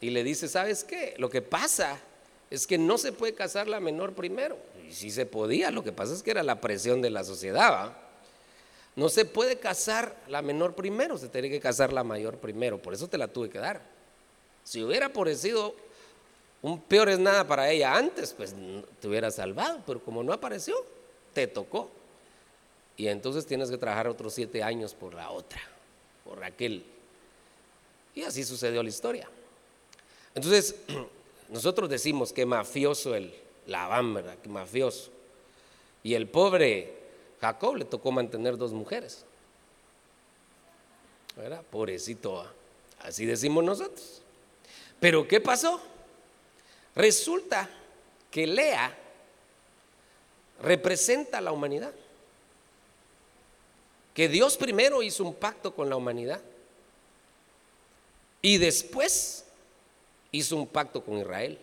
[0.00, 1.14] y le dice, ¿sabes qué?
[1.18, 1.98] Lo que pasa
[2.50, 4.56] es que no se puede casar la menor primero.
[4.88, 7.96] Y sí se podía, lo que pasa es que era la presión de la sociedad.
[8.96, 12.78] No se puede casar la menor primero, se tiene que casar la mayor primero.
[12.78, 13.80] Por eso te la tuve que dar.
[14.62, 15.74] Si hubiera aparecido
[16.62, 18.54] un peor es nada para ella antes, pues
[19.00, 19.82] te hubiera salvado.
[19.86, 20.76] Pero como no apareció,
[21.32, 21.90] te tocó.
[22.96, 25.60] Y entonces tienes que trabajar otros siete años por la otra,
[26.24, 26.84] por Raquel.
[28.14, 29.28] Y así sucedió la historia.
[30.34, 30.76] Entonces,
[31.48, 33.34] nosotros decimos que mafioso el
[33.66, 34.36] Labán, ¿verdad?
[34.38, 35.10] Que mafioso.
[36.02, 36.94] Y el pobre
[37.40, 39.24] Jacob le tocó mantener dos mujeres.
[41.36, 41.62] ¿Verdad?
[41.70, 42.40] Pobrecito.
[42.40, 42.52] ¿ah?
[43.00, 44.22] Así decimos nosotros.
[45.00, 45.80] Pero ¿qué pasó?
[46.94, 47.68] Resulta
[48.30, 48.96] que Lea
[50.62, 51.92] representa a la humanidad.
[54.14, 56.40] Que Dios primero hizo un pacto con la humanidad.
[58.44, 59.46] Y después
[60.30, 61.58] hizo un pacto con Israel.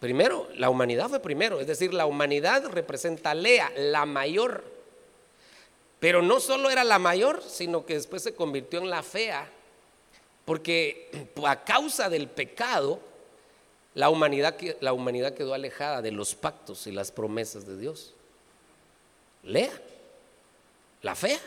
[0.00, 4.64] Primero, la humanidad fue primero, es decir, la humanidad representa a Lea, la mayor.
[6.00, 9.50] Pero no solo era la mayor, sino que después se convirtió en la fea,
[10.46, 12.98] porque a causa del pecado,
[13.92, 18.14] la humanidad, la humanidad quedó alejada de los pactos y las promesas de Dios.
[19.42, 19.82] Lea,
[21.02, 21.40] la fea,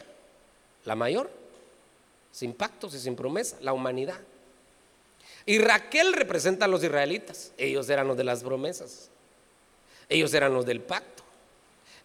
[0.86, 1.40] la mayor,
[2.31, 4.19] sin pactos y sin promesa, la humanidad.
[5.45, 7.51] Y Raquel representa a los israelitas.
[7.57, 9.09] Ellos eran los de las promesas.
[10.07, 11.23] Ellos eran los del pacto.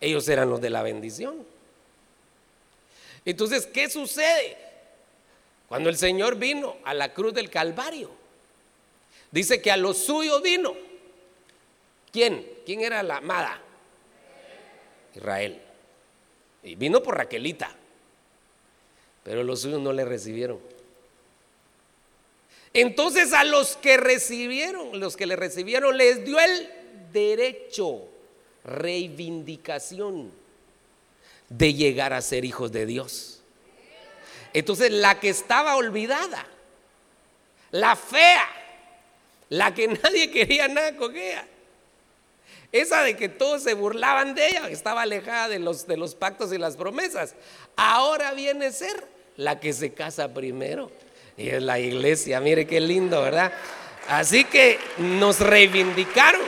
[0.00, 1.44] Ellos eran los de la bendición.
[3.24, 4.56] Entonces, ¿qué sucede?
[5.68, 8.10] Cuando el Señor vino a la cruz del Calvario,
[9.30, 10.74] dice que a lo suyo vino.
[12.12, 12.46] ¿Quién?
[12.64, 13.60] ¿Quién era la amada?
[15.14, 15.60] Israel.
[16.62, 17.74] Y vino por Raquelita.
[19.26, 20.60] Pero los suyos no le recibieron.
[22.72, 26.70] Entonces a los que recibieron, los que le recibieron, les dio el
[27.12, 28.06] derecho,
[28.62, 30.30] reivindicación
[31.48, 33.40] de llegar a ser hijos de Dios.
[34.52, 36.46] Entonces la que estaba olvidada,
[37.72, 38.48] la fea,
[39.48, 41.48] la que nadie quería nada con ella,
[42.70, 46.14] esa de que todos se burlaban de ella, que estaba alejada de los, de los
[46.14, 47.34] pactos y las promesas,
[47.74, 50.90] ahora viene a ser la que se casa primero.
[51.37, 53.53] Y es la iglesia, mire qué lindo, ¿verdad?
[54.09, 56.40] Así que nos reivindicaron.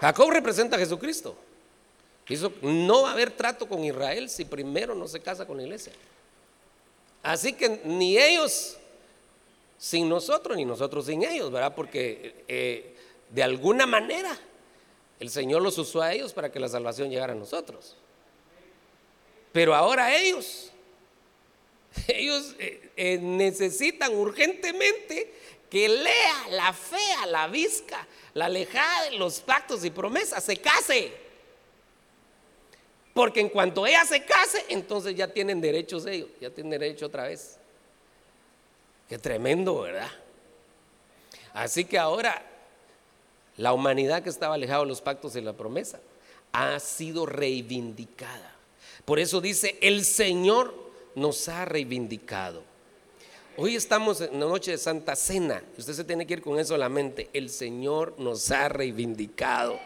[0.00, 1.36] Jacob representa a Jesucristo.
[2.62, 5.92] no va a haber trato con Israel si primero no se casa con la iglesia.
[7.22, 8.78] Así que ni ellos
[9.78, 11.74] sin nosotros, ni nosotros sin ellos, ¿verdad?
[11.74, 12.96] Porque eh,
[13.30, 14.36] de alguna manera
[15.22, 17.96] el Señor los usó a ellos para que la salvación llegara a nosotros.
[19.52, 20.72] Pero ahora ellos,
[22.08, 25.32] ellos eh, eh, necesitan urgentemente
[25.70, 28.04] que lea la fea, la visca,
[28.34, 31.12] la alejada de los pactos y promesas, se case.
[33.14, 37.28] Porque en cuanto ella se case, entonces ya tienen derechos ellos, ya tienen derecho otra
[37.28, 37.58] vez.
[39.08, 40.10] Qué tremendo, ¿verdad?
[41.54, 42.51] Así que ahora
[43.56, 46.00] La humanidad que estaba alejada de los pactos y la promesa
[46.52, 48.54] ha sido reivindicada.
[49.04, 50.74] Por eso dice, el Señor
[51.14, 52.62] nos ha reivindicado.
[53.56, 55.62] Hoy estamos en la noche de Santa Cena.
[55.76, 57.28] Usted se tiene que ir con eso a la mente.
[57.34, 59.78] El Señor nos ha reivindicado.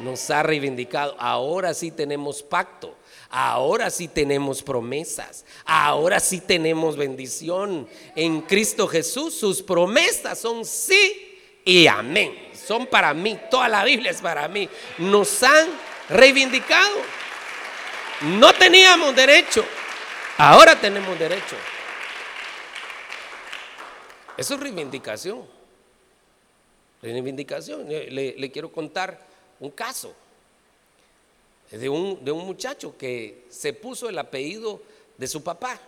[0.00, 1.14] Nos ha reivindicado.
[1.18, 2.94] Ahora sí tenemos pacto.
[3.30, 5.46] Ahora sí tenemos promesas.
[5.64, 7.88] Ahora sí tenemos bendición.
[8.14, 11.31] En Cristo Jesús sus promesas son sí
[11.64, 12.50] y amén.
[12.54, 13.38] Son para mí.
[13.50, 14.68] Toda la Biblia es para mí.
[14.98, 15.68] Nos han
[16.08, 16.96] reivindicado.
[18.22, 19.64] No teníamos derecho.
[20.38, 21.56] Ahora tenemos derecho.
[24.36, 25.46] Eso es reivindicación.
[27.02, 27.88] Reivindicación.
[27.88, 29.18] Le, quiero contar
[29.60, 30.14] un caso
[31.70, 34.82] de un, de un, muchacho que se puso el apellido
[35.16, 35.80] de su papá,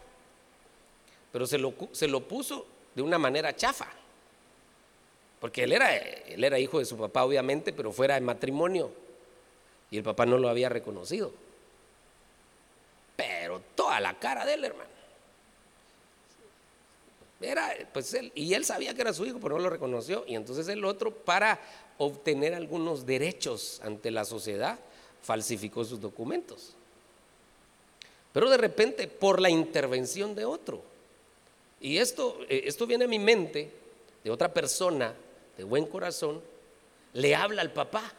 [1.33, 3.89] pero se lo, se lo puso de una manera chafa.
[5.45, 8.91] Porque él era, él era hijo de su papá, obviamente, pero fuera de matrimonio.
[9.91, 11.33] Y el papá no lo había reconocido.
[13.15, 14.89] Pero toda la cara de él, hermano.
[17.43, 20.25] Era, pues él, y él sabía que era su hijo, pero no lo reconoció.
[20.27, 21.61] Y entonces el otro, para
[21.99, 24.79] obtener algunos derechos ante la sociedad,
[25.21, 26.73] falsificó sus documentos.
[28.33, 30.81] Pero de repente, por la intervención de otro,
[31.83, 33.71] y esto, eh, esto viene a mi mente
[34.25, 35.15] de otra persona
[35.57, 36.43] de buen corazón,
[37.13, 38.13] le habla al papá.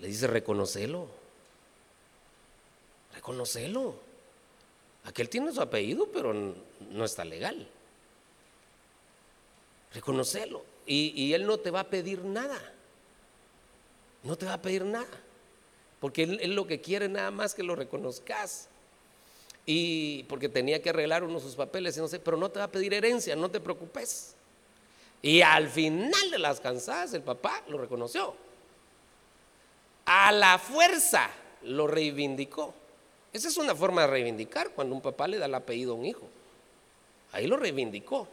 [0.00, 1.08] Le dice, reconocelo.
[3.14, 3.94] Reconocelo.
[5.04, 7.66] Aquel tiene su apellido, pero no está legal.
[9.92, 10.64] Reconocelo.
[10.86, 12.60] Y, él no te va a pedir nada.
[14.22, 15.06] No te va a pedir nada.
[16.00, 18.68] Porque él, lo que quiere nada más que lo reconozcas.
[19.64, 22.66] Y porque tenía que arreglar unos sus papeles, y no sé, pero no te va
[22.66, 24.33] a pedir herencia, no te preocupes.
[25.24, 28.34] Y al final de las cansadas, el papá lo reconoció.
[30.04, 31.30] A la fuerza
[31.62, 32.74] lo reivindicó.
[33.32, 36.04] Esa es una forma de reivindicar cuando un papá le da el apellido a un
[36.04, 36.28] hijo.
[37.32, 38.28] Ahí lo reivindicó.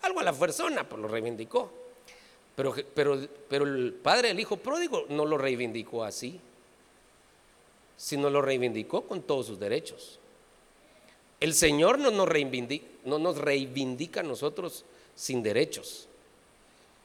[0.00, 1.70] Algo a la persona, pues lo reivindicó.
[2.56, 6.40] Pero, pero, pero el padre del hijo pródigo no lo reivindicó así,
[7.96, 10.18] sino lo reivindicó con todos sus derechos.
[11.38, 16.08] El Señor no nos reivindica, no nos reivindica a nosotros sin derechos.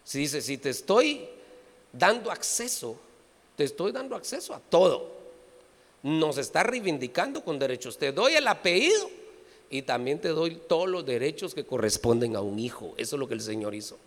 [0.07, 1.27] Si dice, si te estoy
[1.91, 2.97] dando acceso,
[3.57, 5.17] te estoy dando acceso a todo
[6.03, 7.97] nos está reivindicando con derechos.
[7.97, 9.09] Te doy el apellido
[9.69, 12.93] y también te doy todos los derechos que corresponden a un hijo.
[12.97, 13.97] Eso es lo que el Señor hizo.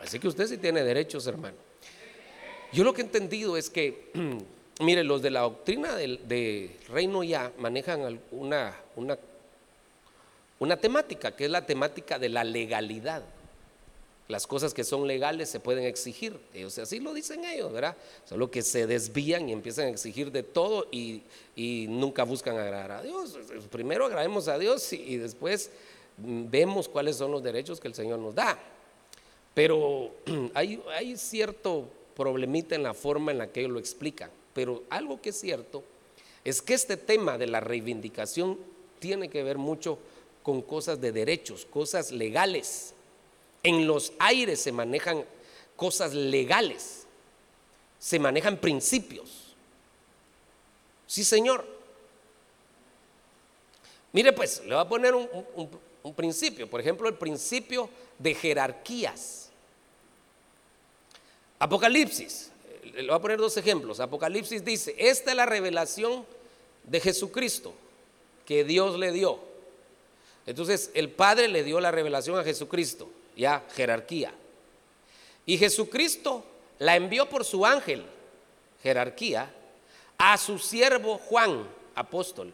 [0.00, 1.56] Así que usted sí tiene derechos, hermano.
[2.72, 4.10] Yo lo que he entendido es que,
[4.80, 9.18] mire, los de la doctrina del, reino ya manejan una, una,
[10.58, 13.22] una temática, que es la temática de la legalidad.
[14.28, 16.36] Las cosas que son legales se pueden exigir.
[16.52, 17.96] Ellos así lo dicen ellos, ¿verdad?
[18.28, 21.22] Solo que se desvían y empiezan a exigir de todo y,
[21.88, 23.38] nunca buscan agradar a Dios.
[23.70, 25.70] Primero agrademos a Dios y, después
[26.18, 28.58] vemos cuáles son los derechos que el Señor nos da.
[29.54, 30.10] Pero
[30.54, 34.30] hay, hay cierto problemita en la forma en la que ellos lo explican.
[34.52, 35.84] Pero algo que es cierto
[36.44, 38.58] es que este tema de la reivindicación
[38.98, 39.98] tiene que ver mucho
[40.42, 42.94] con cosas de derechos, cosas legales.
[43.66, 45.24] En los aires se manejan
[45.74, 47.04] cosas legales,
[47.98, 49.56] se manejan principios.
[51.04, 51.66] Sí, Señor.
[54.12, 59.50] Mire, pues, le voy a poner un, principio, por ejemplo, el principio de jerarquías.
[61.58, 62.52] Apocalipsis,
[62.94, 63.98] le voy a poner dos ejemplos.
[63.98, 66.24] Apocalipsis dice, esta es la revelación
[66.84, 67.74] de Jesucristo
[68.44, 69.40] que Dios le dio.
[70.46, 74.32] Entonces, el Padre le dio la revelación a Jesucristo ya jerarquía.
[75.44, 76.44] Y Jesucristo
[76.78, 78.04] la envió por su ángel,
[78.82, 79.52] jerarquía,
[80.18, 82.52] a su siervo Juan, apóstol,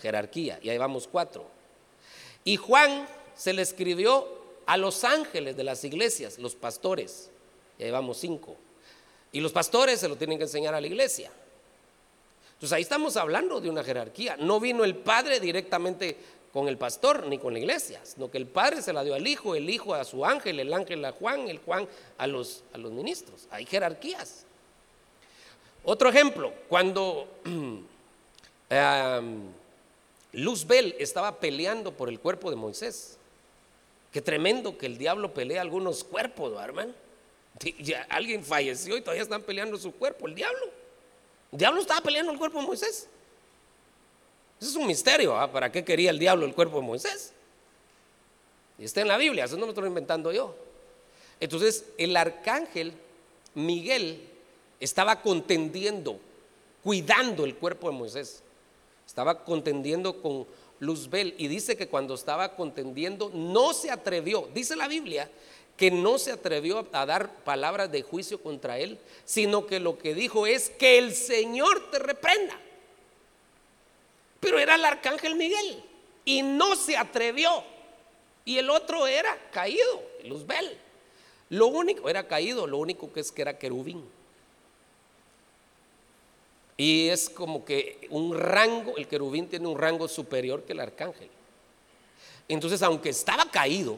[0.00, 1.46] jerarquía, y ahí vamos cuatro.
[2.44, 3.06] Y Juan
[3.36, 4.26] se le escribió
[4.66, 7.30] a los ángeles de las iglesias, los pastores,
[7.78, 8.56] y ahí vamos cinco.
[9.32, 11.30] Y los pastores se lo tienen que enseñar a la iglesia.
[12.54, 14.36] Entonces ahí estamos hablando de una jerarquía.
[14.36, 16.16] No vino el Padre directamente
[16.54, 19.26] con el pastor ni con la iglesia, sino que el Padre se la dio al
[19.26, 22.78] Hijo, el Hijo a su ángel, el ángel a Juan, el Juan a los, a
[22.78, 23.48] los ministros.
[23.50, 24.46] Hay jerarquías.
[25.82, 27.26] Otro ejemplo, cuando
[30.32, 33.18] Luzbel estaba peleando por el cuerpo de Moisés.
[34.12, 36.94] Qué tremendo que el diablo pelea algunos cuerpos, hermano.
[38.08, 40.66] alguien falleció y todavía están peleando su cuerpo, el diablo.
[41.50, 43.08] El diablo estaba peleando el cuerpo de Moisés
[44.68, 45.36] es un misterio.
[45.36, 45.50] ¿ah?
[45.50, 47.32] ¿Para qué quería el diablo el cuerpo de Moisés?
[48.78, 50.54] Y está en la Biblia, eso no lo estoy inventando yo.
[51.40, 52.92] Entonces el arcángel
[53.54, 54.20] Miguel
[54.80, 56.18] estaba contendiendo,
[56.82, 58.42] cuidando el cuerpo de Moisés.
[59.06, 60.46] Estaba contendiendo con
[60.80, 65.30] Luzbel y dice que cuando estaba contendiendo no se atrevió, dice la Biblia,
[65.76, 70.14] que no se atrevió a dar palabras de juicio contra él, sino que lo que
[70.14, 72.58] dijo es que el Señor te reprenda.
[74.44, 75.82] Pero era el arcángel Miguel
[76.26, 77.64] y no se atrevió.
[78.44, 80.78] Y el otro era caído, Luzbel.
[81.48, 84.04] Lo único, era caído, lo único que es que era querubín.
[86.76, 91.30] Y es como que un rango, el querubín tiene un rango superior que el arcángel.
[92.46, 93.96] Entonces, aunque estaba caído,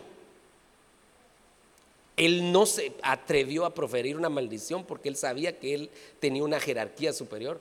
[2.16, 5.90] él no se atrevió a proferir una maldición porque él sabía que él
[6.20, 7.60] tenía una jerarquía superior,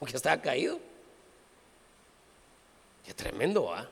[0.00, 0.78] aunque estaba caído.
[3.04, 3.88] Qué tremendo, ¿ah?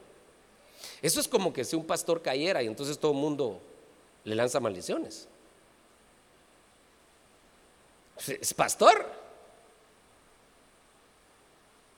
[1.01, 3.61] Eso es como que si un pastor cayera y entonces todo el mundo
[4.25, 5.29] le lanza maldiciones.
[8.27, 9.05] Es pastor.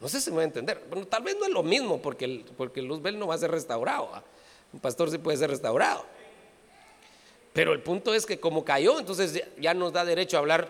[0.00, 0.84] No sé si me va a entender.
[0.88, 3.50] Bueno, tal vez no es lo mismo porque, el, porque Luzbel no va a ser
[3.50, 4.10] restaurado.
[4.14, 4.22] ¿ah?
[4.72, 6.04] Un pastor sí puede ser restaurado.
[7.52, 10.68] Pero el punto es que como cayó, entonces ya nos da derecho a hablar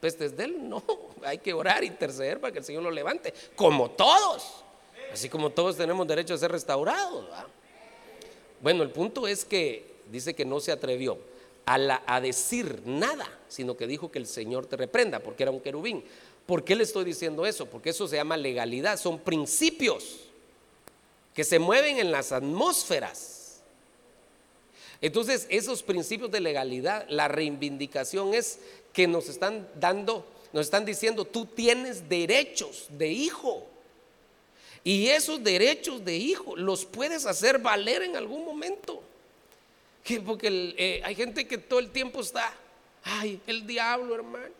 [0.00, 0.68] pestes de él.
[0.68, 0.82] No,
[1.24, 3.32] hay que orar, interceder para que el Señor lo levante.
[3.54, 4.64] Como todos.
[5.12, 7.26] Así como todos tenemos derecho a ser restaurados.
[8.60, 11.18] Bueno, el punto es que dice que no se atrevió
[11.64, 15.60] a, a decir nada, sino que dijo que el Señor te reprenda, porque era un
[15.60, 16.04] querubín.
[16.46, 17.66] ¿Por qué le estoy diciendo eso?
[17.66, 20.20] Porque eso se llama legalidad, son principios
[21.34, 23.36] que se mueven en las atmósferas
[25.00, 28.58] entonces, esos principios de legalidad, la reivindicación es
[28.92, 33.66] que nos están dando, nos están diciendo, tú tienes derechos de hijo.
[34.86, 39.02] Y esos derechos de hijo los puedes hacer valer en algún momento.
[40.24, 42.54] Porque eh, hay gente que todo el tiempo está,
[43.02, 44.54] ay, el diablo, hermano.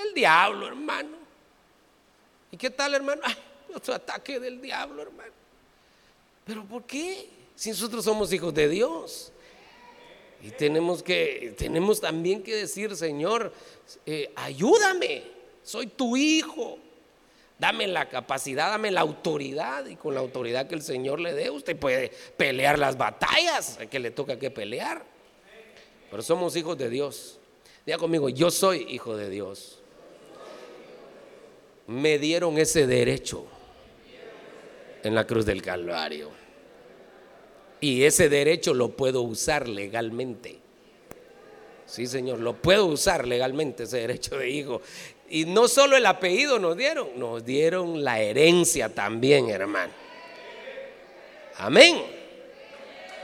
[0.00, 1.16] El diablo, hermano.
[2.52, 3.20] ¿Y qué tal, hermano?
[3.24, 3.34] Ay,
[3.74, 5.32] otro ataque del diablo, hermano.
[6.46, 7.28] Pero ¿por qué?
[7.56, 9.32] Si nosotros somos hijos de Dios.
[10.40, 13.52] Y tenemos que, tenemos también que decir, Señor,
[14.06, 15.24] eh, ayúdame,
[15.64, 16.78] soy tu hijo.
[17.62, 21.48] Dame la capacidad, dame la autoridad y con la autoridad que el Señor le dé,
[21.48, 25.04] usted puede pelear las batallas que le toca que pelear.
[26.10, 27.38] Pero somos hijos de Dios.
[27.86, 29.78] Diga conmigo, yo soy hijo de Dios.
[31.86, 33.46] Me dieron ese derecho
[35.04, 36.30] en la cruz del Calvario.
[37.80, 40.58] Y ese derecho lo puedo usar legalmente.
[41.92, 44.80] Sí, Señor, lo puedo usar legalmente ese derecho de hijo.
[45.32, 49.90] Y no solo el apellido nos dieron, nos dieron la herencia también, hermano.
[51.56, 52.04] Amén.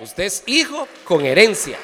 [0.00, 1.78] Usted es hijo con herencia.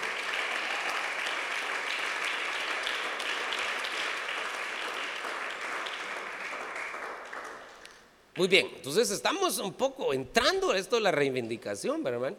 [8.37, 12.37] Muy bien, entonces estamos un poco entrando a esto de la reivindicación, ¿verdad, hermano?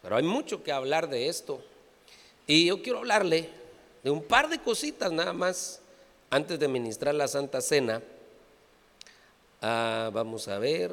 [0.00, 1.62] Pero hay mucho que hablar de esto.
[2.46, 3.50] Y yo quiero hablarle
[4.02, 5.81] de un par de cositas nada más
[6.32, 8.02] antes de ministrar la Santa Cena.
[9.60, 10.90] Ah, vamos a ver.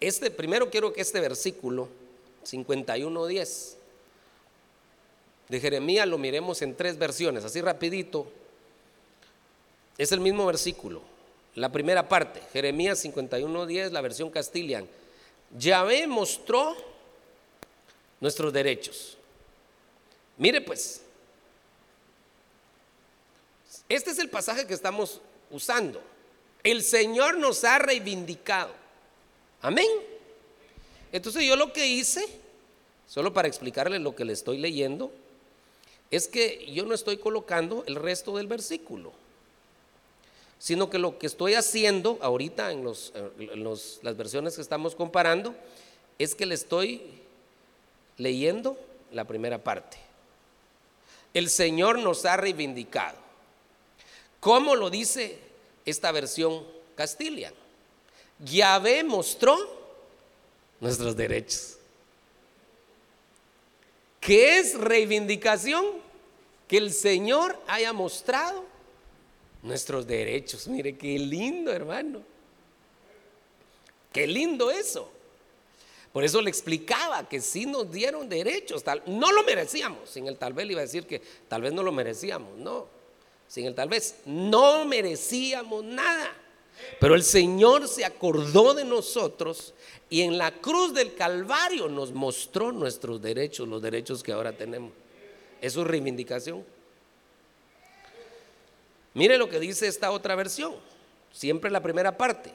[0.00, 1.88] Este, primero quiero que este versículo
[2.44, 3.74] 51.10
[5.48, 8.26] de Jeremías lo miremos en tres versiones, así rapidito.
[9.96, 11.02] Es el mismo versículo.
[11.54, 14.88] La primera parte, Jeremías 51.10, la versión Castilian.
[15.56, 16.74] Yahvé mostró
[18.20, 19.16] nuestros derechos.
[20.36, 21.05] Mire pues,
[23.88, 25.20] este es el pasaje que estamos
[25.50, 26.02] usando.
[26.62, 28.72] El Señor nos ha reivindicado.
[29.62, 29.88] Amén.
[31.12, 32.24] Entonces yo lo que hice,
[33.06, 35.12] solo para explicarle lo que le estoy leyendo,
[36.10, 39.12] es que yo no estoy colocando el resto del versículo
[40.58, 45.54] sino que lo que estoy haciendo ahorita en, las versiones que estamos comparando
[46.18, 47.02] es que le estoy
[48.16, 48.78] leyendo
[49.12, 49.98] la primera parte.
[51.34, 53.25] El Señor nos ha reivindicado.
[54.40, 55.38] ¿Cómo lo dice
[55.84, 57.54] esta versión Castilian?
[58.38, 59.56] Yahvé mostró
[60.80, 61.78] nuestros derechos.
[64.20, 65.84] ¿Qué es reivindicación?
[66.68, 68.64] Que el Señor haya mostrado
[69.62, 70.66] nuestros derechos.
[70.66, 72.22] Mire, qué lindo, hermano.
[74.12, 75.10] Qué lindo eso.
[76.12, 78.82] Por eso le explicaba que sí nos dieron derechos.
[78.82, 80.08] Tal, no lo merecíamos.
[80.08, 82.56] Sin el tal vez le iba a decir que tal vez no lo merecíamos.
[82.56, 82.86] No.
[83.48, 86.32] Sin el tal vez no merecíamos nada.
[87.00, 89.74] Pero el Señor se acordó de nosotros
[90.10, 94.92] y en la cruz del Calvario nos mostró nuestros derechos, los derechos que ahora tenemos.
[95.60, 96.64] Es su reivindicación.
[99.14, 100.74] Mire lo que dice esta otra versión,
[101.32, 102.52] siempre la primera parte.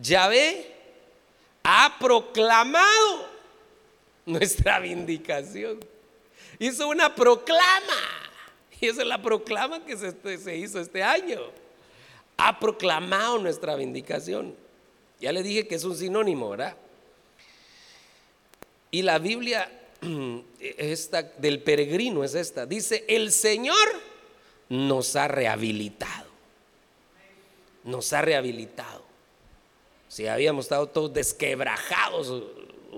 [0.00, 0.72] Yahvé
[1.64, 3.28] ha proclamado
[4.24, 5.80] nuestra vindicación.
[6.58, 8.27] Hizo una proclama.
[8.80, 11.40] Y esa es la proclama que se, se hizo este año.
[12.36, 14.54] Ha proclamado nuestra vindicación.
[15.20, 16.76] Ya le dije que es un sinónimo, ¿verdad?
[18.90, 19.70] Y la Biblia
[20.60, 22.66] esta, del peregrino es esta.
[22.66, 23.88] Dice, el Señor
[24.68, 26.28] nos ha rehabilitado.
[27.84, 29.02] Nos ha rehabilitado.
[30.08, 32.44] Si habíamos estado todos desquebrajados,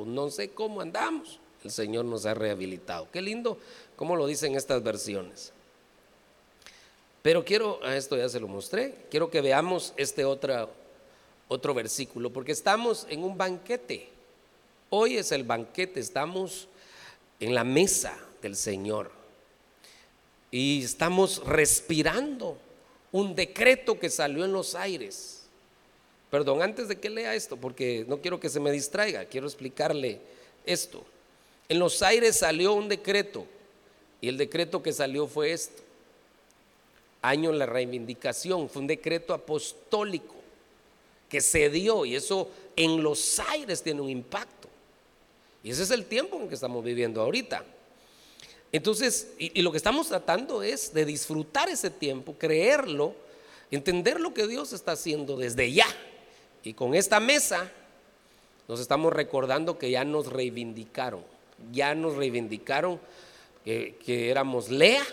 [0.07, 3.09] no sé cómo andamos, el Señor nos ha rehabilitado.
[3.11, 3.59] Qué lindo
[3.97, 5.53] cómo lo dicen estas versiones.
[7.23, 10.71] Pero quiero, a esto ya se lo mostré, quiero que veamos este otro,
[11.49, 14.09] otro versículo, porque estamos en un banquete.
[14.89, 16.66] Hoy es el banquete, estamos
[17.39, 19.11] en la mesa del Señor
[20.51, 22.57] y estamos respirando
[23.12, 25.43] un decreto que salió en los aires.
[26.31, 30.21] Perdón, antes de que lea esto, porque no quiero que se me distraiga, quiero explicarle
[30.64, 31.05] esto.
[31.68, 33.47] En los aires salió un decreto
[34.21, 35.89] y el decreto que salió fue esto
[37.23, 40.35] año la reivindicación, fue un decreto apostólico
[41.29, 44.68] que se dio y eso en los aires tiene un impacto.
[45.62, 47.64] Y ese es el tiempo en que estamos viviendo ahorita.
[48.73, 53.14] Entonces, y, lo que estamos tratando es de disfrutar ese tiempo, creerlo,
[53.71, 55.87] entender lo que Dios está haciendo desde ya.
[56.62, 57.71] Y con esta mesa
[58.68, 61.23] nos estamos recordando que ya nos reivindicaron,
[61.73, 63.01] ya nos reivindicaron
[63.64, 65.05] que éramos Lea,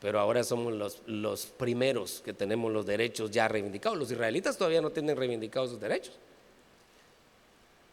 [0.00, 3.98] pero ahora somos los, los, primeros que tenemos los derechos ya reivindicados.
[3.98, 6.14] Los israelitas todavía no tienen reivindicados sus derechos.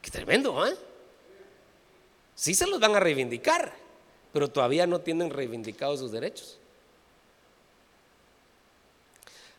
[0.02, 0.76] Qué tremendo, ¿eh?
[2.34, 3.74] Sí se los van a reivindicar,
[4.32, 6.58] pero todavía no tienen reivindicados sus derechos.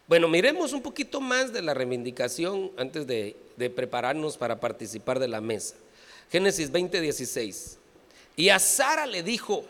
[0.06, 5.28] Bueno, miremos un poquito más de la reivindicación antes de, de prepararnos para participar de
[5.28, 5.74] la mesa.
[6.30, 7.78] Génesis 20, 16.
[8.36, 9.66] Y a Sara le dijo,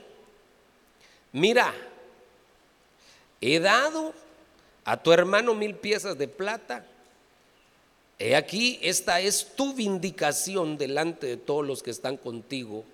[1.32, 1.74] mira,
[3.40, 4.12] he dado
[4.84, 6.86] a tu hermano mil piezas de plata.
[8.18, 12.84] He aquí, esta es tu vindicación delante de todos los que están contigo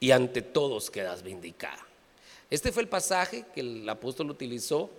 [0.00, 1.84] y ante todos quedas vindicada.
[2.50, 4.90] Este fue el pasaje que el apóstol utilizó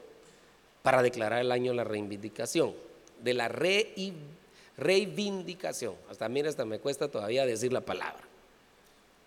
[0.84, 2.76] para declarar el año de la reivindicación,
[3.24, 3.48] de la
[4.78, 5.96] reivindicación.
[6.10, 8.24] Hasta mira, hasta me cuesta todavía decir la palabra.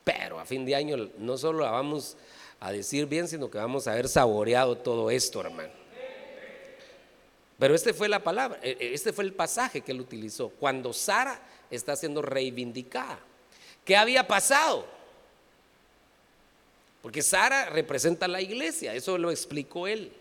[0.05, 2.17] Pero a fin de año no solo la vamos
[2.61, 5.73] a decir bien, sino que vamos a haber saboreado todo esto, hermano.
[7.59, 10.51] Pero este fue la palabra, e, e, este fue el pasaje que él utilizó.
[10.51, 11.41] Cuando Sara
[11.71, 13.19] está siendo reivindicada.
[13.85, 14.87] ¿Qué había pasado?
[17.03, 20.13] Porque Sara representa la iglesia, eso lo explicó él.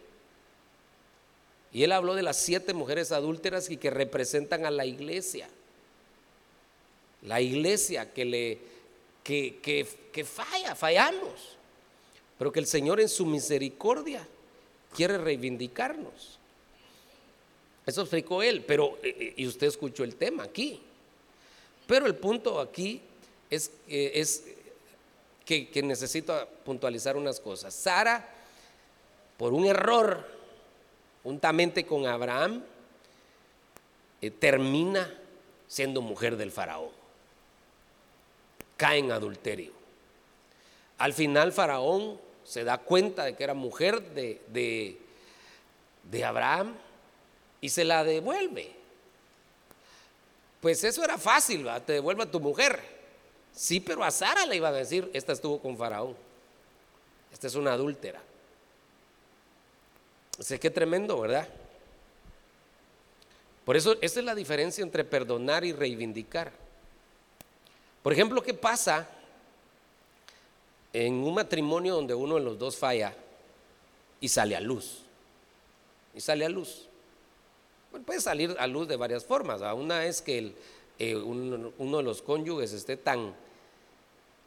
[1.71, 5.49] Y él habló de las siete mujeres adúlteras y que representan a la iglesia.
[7.23, 8.59] La iglesia que le
[9.23, 11.56] que, que, que falla, fallamos
[12.37, 14.25] pero que el Señor en su misericordia
[14.95, 16.37] quiere reivindicarnos.
[17.85, 20.81] Eso explicó él, pero eh, eh, y usted escuchó el tema aquí.
[21.87, 23.01] Pero el punto aquí
[23.49, 24.43] es, eh, es
[25.45, 27.73] que, que, necesito puntualizar unas cosas.
[27.73, 28.27] Sara,
[29.37, 30.27] por un error,
[31.23, 32.63] juntamente con Abraham,
[34.39, 35.17] termina
[35.67, 36.89] siendo mujer del faraón.
[38.75, 39.71] Cae en adulterio.
[40.97, 44.39] Al final Faraón se da cuenta de que era mujer de,
[46.03, 46.77] de, Abraham
[47.59, 48.73] y se la devuelve.
[50.61, 52.81] Pues eso era fácil, te devuelve a tu mujer.
[53.51, 56.15] Sí, pero a Sara le iba a decir, esta estuvo con Faraón.
[57.33, 58.21] Esta es una adúltera.
[60.39, 61.49] Sé que tremendo, ¿verdad?
[63.65, 66.53] Por eso, esa es la diferencia entre perdonar y reivindicar.
[68.01, 69.09] Por ejemplo, ¿qué pasa
[71.05, 73.13] en un matrimonio donde uno de los dos falla
[74.19, 75.03] y sale a luz.
[76.15, 76.87] Y sale a luz.
[77.91, 79.61] Bueno, puede salir a luz de varias formas.
[79.75, 80.55] Una es que
[80.97, 83.35] eh, uno de los cónyuges esté tan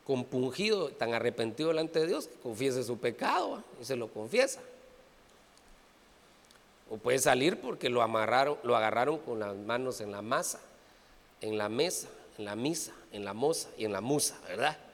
[0.04, 4.60] compungido, tan arrepentido delante de Dios, que confiese su pecado y se lo confiesa.
[6.90, 10.58] O puede salir porque lo amarraron, lo agarraron con las manos en la masa,
[11.42, 14.89] en la mesa, en la misa, en la moza y en la musa, ¿verdad?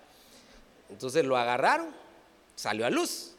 [0.91, 1.95] Entonces lo agarraron,
[2.55, 3.33] salió a luz.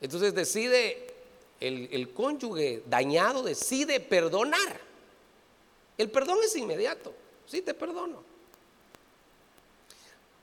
[0.00, 1.14] Entonces decide
[1.60, 4.80] el, el cónyuge dañado decide perdonar.
[5.98, 7.14] El perdón es inmediato.
[7.46, 8.22] Sí, te perdono.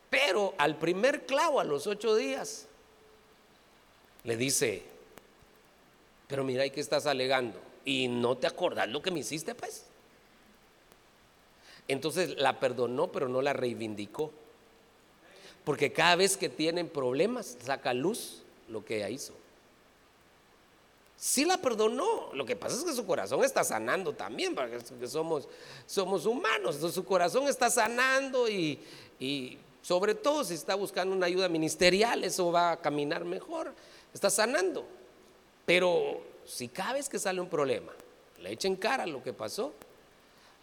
[0.10, 2.68] Pero al primer clavo, a los ocho días,
[4.24, 4.84] le dice,
[6.28, 7.60] pero mira, ¿y qué estás alegando?
[7.86, 9.86] ¿Y no te acordás lo que me hiciste, pues?
[11.88, 14.32] Entonces la perdonó, pero no la reivindicó.
[15.68, 19.34] Porque cada vez que tienen problemas, saca luz lo que ella hizo.
[21.18, 22.30] Sí la perdonó.
[22.32, 25.46] Lo que pasa es que su corazón está sanando también, porque somos,
[26.26, 26.76] humanos.
[26.76, 28.80] Entonces su corazón está sanando y,
[29.20, 33.74] y sobre todo si está buscando una ayuda ministerial, eso va a caminar mejor.
[34.14, 34.86] Está sanando.
[35.66, 37.92] Pero si cada vez que sale un problema,
[38.40, 39.74] le echa en cara lo que pasó,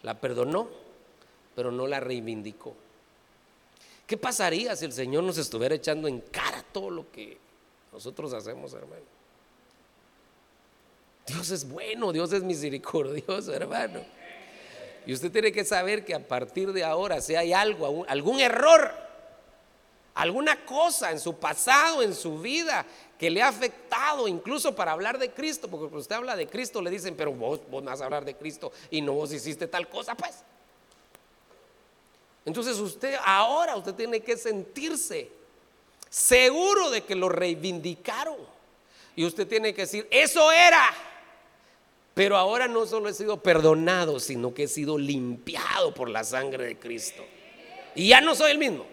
[0.01, 0.67] la perdonó,
[1.55, 2.73] pero no la reivindicó.
[4.07, 7.37] ¿Qué pasaría si el Señor nos estuviera echando en cara todo lo que
[7.91, 9.01] nosotros hacemos, hermano?
[11.25, 14.01] Dios es bueno, Dios es misericordioso, hermano.
[15.07, 18.91] Y usted tiene que saber que a partir de ahora, si hay algo, algún error,
[20.13, 22.85] alguna cosa en su pasado, en su vida,
[23.17, 26.81] que le ha afectado, incluso para hablar de Cristo, porque cuando usted habla de Cristo
[26.81, 29.87] le dicen, pero vos, vos vas a hablar de Cristo y no vos hiciste tal
[29.89, 30.43] cosa, pues.
[32.45, 35.29] Entonces usted ahora, usted tiene que sentirse
[36.09, 38.37] seguro de que lo reivindicaron.
[39.15, 40.87] Y usted tiene que decir, eso era.
[42.13, 46.65] Pero ahora no solo he sido perdonado, sino que he sido limpiado por la sangre
[46.65, 47.23] de Cristo.
[47.95, 48.85] Y ya no soy el mismo.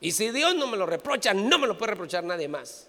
[0.00, 2.86] Y si Dios no me lo reprocha, no me lo puede reprochar nadie más.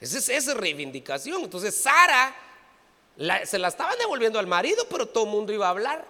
[0.00, 1.42] Esa es, esa reivindicación.
[1.42, 2.34] Entonces Sara
[3.44, 6.06] se la estaban devolviendo al marido, pero todo el mundo iba a hablar.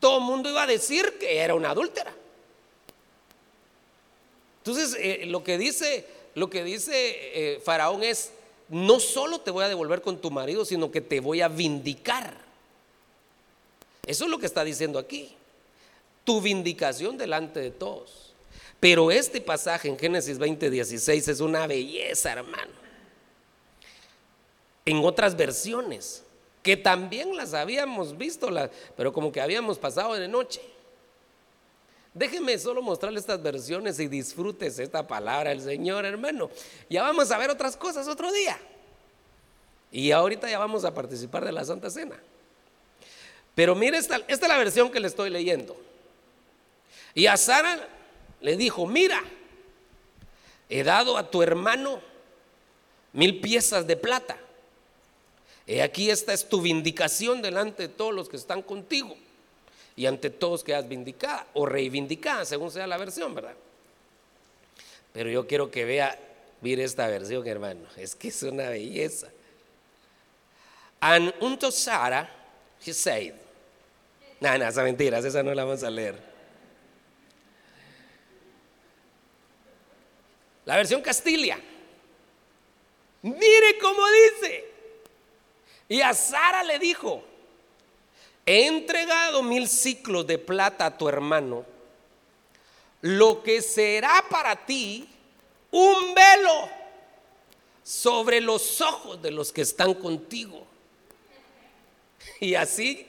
[0.00, 2.12] Todo el mundo iba a decir que era una adúltera.
[4.58, 8.32] Entonces, eh, lo que dice, lo que dice eh, Faraón es,
[8.68, 12.36] no solo te voy a devolver con tu marido, sino que te voy a vindicar.
[14.04, 15.36] Eso es lo que está diciendo aquí.
[16.24, 18.32] Tu vindicación delante de todos.
[18.80, 22.81] Pero este pasaje en Génesis 20, 16 es una belleza, hermano
[24.84, 26.24] en otras versiones,
[26.62, 28.48] que también las habíamos visto,
[28.96, 30.60] pero como que habíamos pasado de noche.
[32.14, 36.50] Déjeme solo mostrarle estas versiones y disfrutes esta palabra del Señor, hermano.
[36.90, 38.58] Ya vamos a ver otras cosas otro día.
[39.90, 42.16] Y ahorita ya vamos a participar de la Santa Cena.
[43.54, 45.76] Pero mire, esta, esta es la versión que le estoy leyendo.
[47.14, 47.88] Y a Sara
[48.40, 49.22] le dijo, mira,
[50.68, 52.00] he dado a tu hermano
[53.12, 54.38] mil piezas de plata
[55.72, 59.16] He aquí esta es tu vindicación delante de todos los que están contigo
[59.96, 63.54] y ante todos que has vindicada o reivindicada, según sea la versión, ¿verdad?
[65.14, 66.18] Pero yo quiero que vea,
[66.60, 69.28] mire esta versión, hermano, es que es una belleza.
[71.00, 72.28] And unto Sarah
[72.84, 73.32] he said,
[74.40, 76.32] no, no, esa mentiras, esa no la vamos a leer.
[80.66, 81.58] La versión Castilla.
[83.22, 84.02] Mire cómo
[84.40, 84.71] dice.
[85.92, 87.22] Y a Sara le dijo,
[88.46, 91.66] he entregado mil ciclos de plata a tu hermano,
[93.02, 95.06] lo que será para ti
[95.70, 96.70] un velo
[97.82, 100.66] sobre los ojos de los que están contigo.
[102.40, 103.06] Y así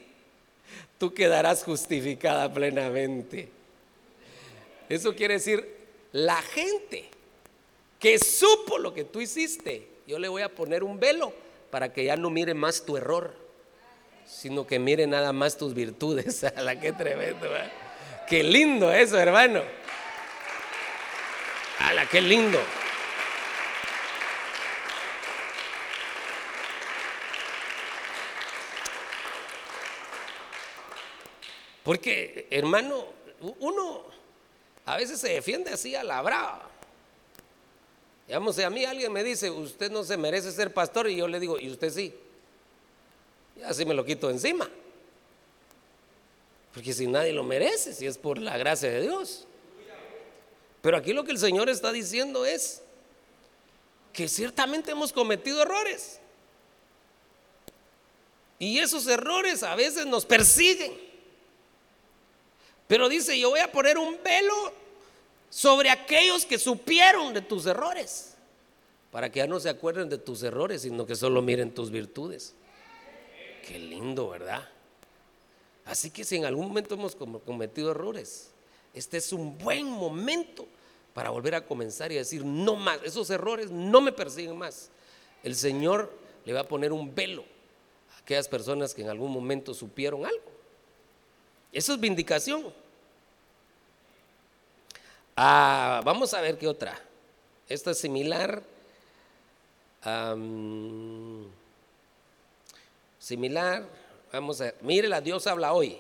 [0.98, 3.50] tú quedarás justificada plenamente.
[4.90, 5.74] Eso quiere decir,
[6.12, 7.10] la gente
[7.98, 11.32] que supo lo que tú hiciste, yo le voy a poner un velo
[11.74, 13.34] para que ya no mire más tu error,
[14.28, 16.44] sino que mire nada más tus virtudes.
[16.56, 17.50] A la que tremendo,
[18.30, 19.64] Qué lindo eso, hermano.
[21.80, 22.60] A la que lindo.
[31.82, 33.04] Porque, hermano,
[33.60, 34.04] uno
[34.86, 36.70] a veces se defiende así a la brava.
[38.28, 41.40] Digamos, a mí alguien me dice, usted no se merece ser pastor, y yo le
[41.40, 42.14] digo, y usted sí.
[43.58, 44.70] Y así me lo quito encima.
[46.74, 49.46] Porque si nadie lo merece, si es por la gracia de Dios.
[50.82, 52.82] Pero aquí lo que el Señor está diciendo es
[54.12, 56.20] que ciertamente hemos cometido errores.
[58.60, 60.94] Y esos errores a veces nos persiguen.
[62.88, 64.74] Pero dice, yo voy a poner un velo
[65.54, 68.34] sobre aquellos que supieron de tus errores,
[69.12, 72.56] para que ya no se acuerden de tus errores, sino que solo miren tus virtudes.
[73.62, 74.68] Qué lindo, ¿verdad?
[75.86, 78.50] Así que si en algún momento hemos cometido errores,
[78.96, 80.66] este es un buen momento
[81.14, 84.90] para volver a comenzar y decir, no más, esos errores no me persiguen más.
[85.44, 86.12] El Señor
[86.46, 87.46] le va a poner un velo
[88.16, 90.52] a aquellas personas que en algún momento supieron algo.
[91.72, 92.74] Eso es vindicación.
[95.36, 97.00] Ah, vamos a ver qué otra.
[97.68, 98.62] Esta es similar.
[103.20, 103.86] similar.
[104.32, 104.76] Vamos a ver.
[104.82, 105.98] Mire, la Dios habla hoy.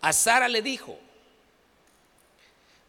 [0.00, 0.98] A Sara le dijo,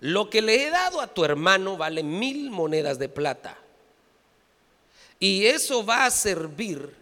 [0.02, 3.58] lo que le he dado a tu hermano vale mil monedas de plata.
[5.20, 6.96] Y eso va a servir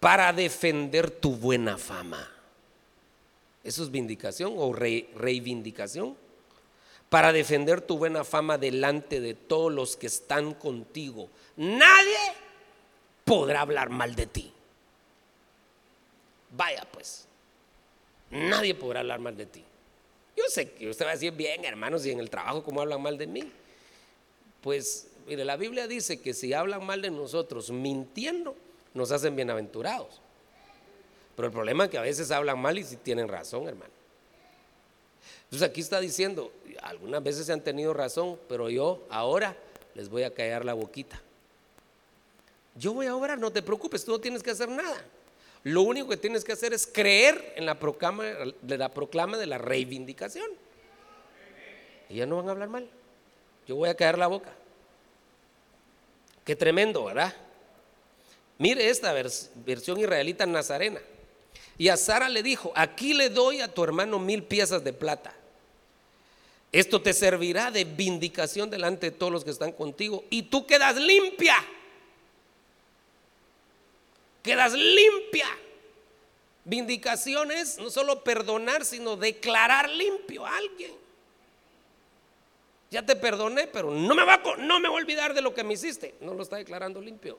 [0.00, 2.28] para defender tu buena fama.
[3.62, 6.16] Eso es vindicación o reivindicación.
[7.08, 11.30] Para defender tu buena fama delante de todos los que están contigo.
[11.56, 12.34] Nadie
[13.24, 14.52] podrá hablar mal de ti.
[16.50, 17.26] Vaya pues.
[18.30, 19.64] Nadie podrá hablar mal de ti.
[20.36, 23.02] Yo sé que usted va a decir, bien hermanos, y en el trabajo, ¿cómo hablan
[23.02, 23.50] mal de mí?
[24.60, 28.54] Pues, mire, la Biblia dice que si hablan mal de nosotros mintiendo,
[28.94, 30.20] nos hacen bienaventurados.
[31.34, 33.92] Pero el problema es que a veces hablan mal y si tienen razón, hermano.
[35.44, 36.52] Entonces aquí está diciendo,
[36.82, 39.56] algunas veces se han tenido razón, pero yo ahora
[39.94, 41.20] les voy a callar la boquita.
[42.74, 45.04] Yo voy a obrar, no te preocupes, tú no tienes que hacer nada.
[45.64, 49.46] Lo único que tienes que hacer es creer en la proclama de la, proclama de
[49.46, 50.48] la reivindicación.
[52.08, 52.88] Y ya no van a hablar mal.
[53.66, 54.52] Yo voy a caer la boca.
[56.44, 57.34] Qué tremendo, ¿verdad?
[58.56, 61.00] Mire esta versión israelita nazarena.
[61.76, 65.34] Y a Sara le dijo, aquí le doy a tu hermano mil piezas de plata.
[66.70, 70.24] Esto te servirá de vindicación delante de todos los que están contigo.
[70.30, 71.56] Y tú quedas limpia
[74.48, 75.46] quedas limpia.
[76.64, 80.92] Vindicación es no solo perdonar, sino declarar limpio a alguien.
[82.90, 85.64] Ya te perdoné, pero no me, va no me voy a olvidar de lo que
[85.64, 86.14] me hiciste.
[86.22, 87.38] No lo está declarando limpio.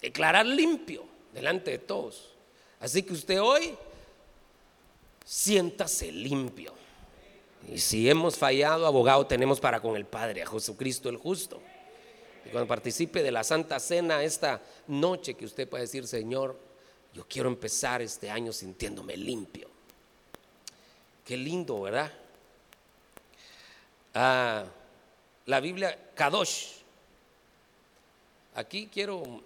[0.00, 2.32] Declarar limpio delante de todos.
[2.78, 3.76] Así que usted hoy
[5.24, 6.77] siéntase limpio.
[7.70, 11.60] Y si hemos fallado, abogado tenemos para con el Padre, a Jesucristo el justo.
[12.46, 16.58] Y cuando participe de la Santa Cena esta noche que usted pueda decir, Señor,
[17.12, 19.68] yo quiero empezar este año sintiéndome limpio.
[21.24, 22.10] Qué lindo, ¿verdad?
[24.14, 24.64] Ah,
[25.44, 26.78] la Biblia, Kadosh.
[28.54, 29.42] Aquí quiero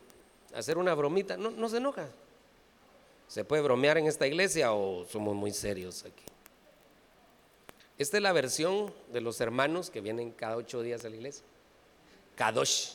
[0.55, 1.37] hacer una bromita.
[1.37, 2.09] No, no se enoja.
[3.27, 6.32] ¿Se puede bromear en esta iglesia o somos muy serios aquí?
[8.03, 11.45] Esta es la versión de los hermanos que vienen cada ocho días a la iglesia.
[12.35, 12.95] Kadosh.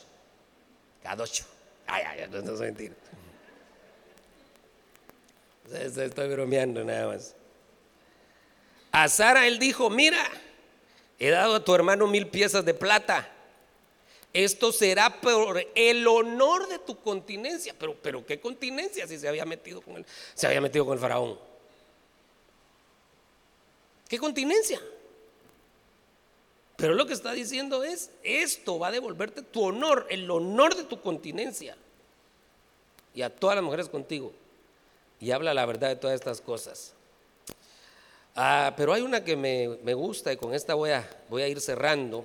[1.02, 1.44] Kadosh.
[1.86, 2.94] Ay, ay, no, no es mentira.
[5.72, 7.34] Estoy bromeando nada más.
[8.92, 10.22] A Sara él dijo, mira,
[11.18, 13.32] he dado a tu hermano mil piezas de plata.
[14.34, 17.74] Esto será por el honor de tu continencia.
[17.78, 20.06] Pero, pero ¿qué continencia si se había metido con él?
[20.34, 21.38] Se había metido con el faraón.
[24.06, 24.78] ¿Qué continencia?
[26.78, 30.84] Pero lo que está diciendo es, esto va a devolverte tu honor, el honor de
[30.84, 31.76] tu continencia.
[33.16, 34.32] Y a todas las mujeres contigo.
[35.18, 36.94] Y habla la verdad de todas estas cosas.
[38.36, 41.60] Ah, pero hay una que me, gusta y con esta voy a, voy a ir
[41.60, 42.24] cerrando.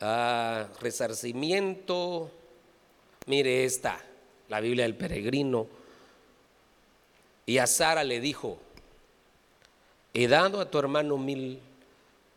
[0.00, 2.28] Ah, resarcimiento.
[3.26, 4.00] Mire esta,
[4.48, 5.68] la Biblia del peregrino.
[7.46, 8.58] Y a Sara le dijo,
[10.12, 11.60] he dado a tu hermano mil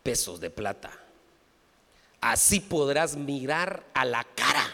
[0.07, 0.97] pesos de plata.
[2.21, 4.73] Así podrás mirar a la cara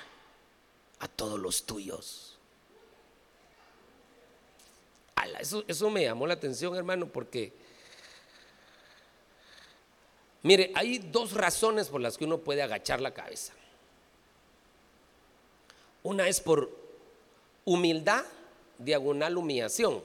[0.99, 2.37] a todos los tuyos.
[5.39, 7.51] Eso, eso me llamó la atención, hermano, porque,
[10.43, 13.53] mire, hay dos razones por las que uno puede agachar la cabeza.
[16.03, 16.69] Una es por
[17.65, 18.23] humildad,
[18.77, 20.03] diagonal humillación.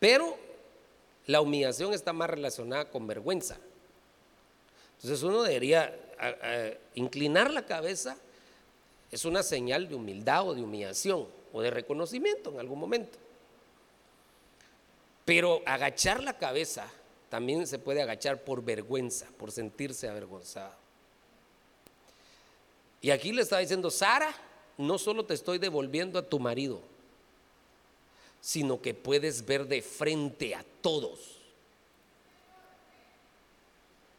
[0.00, 0.36] Pero
[1.26, 3.60] la humillación está más relacionada con vergüenza.
[4.98, 5.96] Entonces uno debería
[6.94, 8.16] inclinar la cabeza,
[9.10, 13.16] es una señal de humildad o de humillación o de reconocimiento en algún momento.
[15.24, 16.90] Pero agachar la cabeza
[17.28, 20.74] también se puede agachar por vergüenza, por sentirse avergonzado.
[23.00, 24.34] Y aquí le está diciendo, Sara,
[24.76, 26.80] no solo te estoy devolviendo a tu marido,
[28.40, 31.37] sino que puedes ver de frente a todos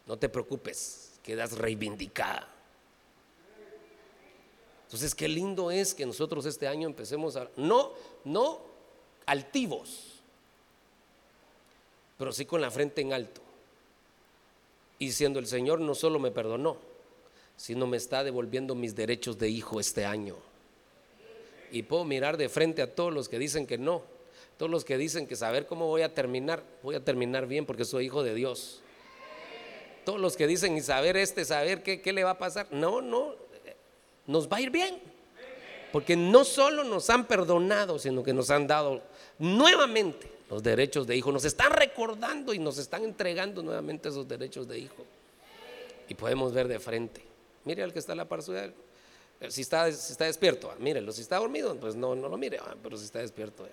[0.09, 2.47] no te preocupes, quedas reivindicada.
[4.85, 7.91] Entonces, qué lindo es que nosotros este año empecemos a, no,
[8.25, 8.59] no
[9.27, 10.15] altivos,
[12.17, 13.39] pero sí con la frente en alto.
[14.97, 16.77] y diciendo, el Señor no solo me perdonó,
[17.55, 20.37] sino me está devolviendo mis derechos de hijo este año.
[21.71, 24.01] Y puedo mirar de frente a todos los que dicen que no,
[24.57, 27.85] todos los que dicen que saber cómo voy a terminar, voy a terminar bien porque
[27.85, 28.81] soy hijo de Dios.
[30.09, 32.99] Todos los que dicen y saber este, saber qué, qué le va a pasar, no,
[32.99, 33.35] no,
[34.25, 34.99] nos va a ir bien.
[35.91, 39.03] Porque no solo nos han perdonado, sino que nos han dado
[39.37, 41.31] nuevamente los derechos de hijo.
[41.31, 45.05] Nos están recordando y nos están entregando nuevamente esos derechos de hijo.
[46.07, 47.21] Y podemos ver de frente.
[47.63, 48.41] Mire al que está a la par.
[48.41, 51.11] Si está, si está despierto, ah, mírelo.
[51.11, 53.67] Si está dormido, pues no, no lo mire, ah, pero si está despierto.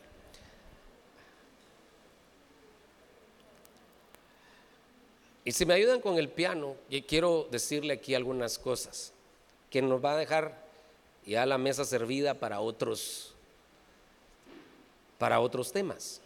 [5.46, 6.74] Y si me ayudan con el piano,
[7.06, 9.12] quiero decirle aquí algunas cosas
[9.70, 10.60] que nos va a dejar
[11.24, 13.32] ya la mesa servida para otros
[15.18, 16.20] para otros temas.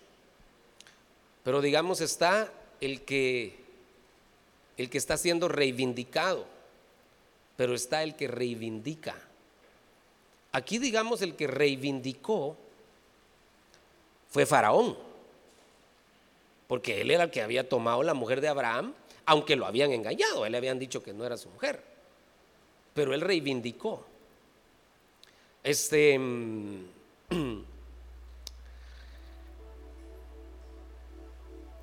[1.45, 2.51] Pero digamos está
[2.81, 3.61] el que
[4.79, 6.47] el que está siendo reivindicado,
[7.59, 9.17] pero está el que reivindica.
[10.51, 12.57] Aquí digamos el que reivindicó
[14.31, 14.97] fue Faraón,
[16.69, 18.95] porque él era el que había tomado la mujer de Abraham,
[19.31, 21.81] aunque lo habían engañado, él le habían dicho que no era su mujer,
[22.93, 24.05] pero él reivindicó.
[25.63, 26.85] Este mm,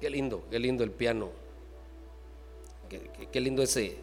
[0.02, 1.30] Qué lindo, qué lindo el piano.
[3.32, 3.98] Qué, lindo ese,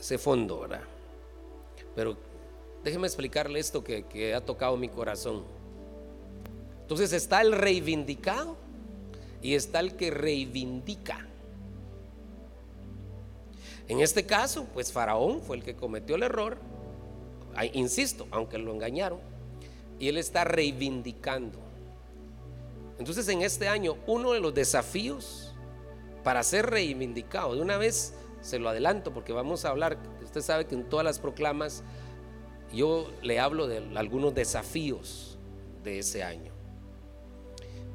[0.00, 0.84] ese fondo, ¿verdad?
[1.94, 2.16] Pero
[2.82, 5.44] déjeme explicarle esto que, que ha tocado mi corazón.
[6.80, 8.56] Entonces está el reivindicado
[9.42, 11.28] y está el que reivindica.
[13.88, 16.58] En este caso, pues Faraón fue el que cometió el error,
[17.72, 19.18] insisto, aunque lo engañaron,
[19.98, 21.58] y él está reivindicando.
[22.98, 25.54] Entonces en este año uno de los desafíos
[26.22, 30.66] para ser reivindicado, de una vez se lo adelanto porque vamos a hablar, usted sabe
[30.66, 31.82] que en todas las proclamas
[32.72, 35.38] yo le hablo de algunos desafíos
[35.82, 36.52] de ese año.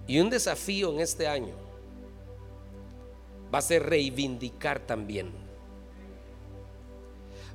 [0.08, 1.54] Y un desafío en este año
[3.54, 5.43] va a ser reivindicar también.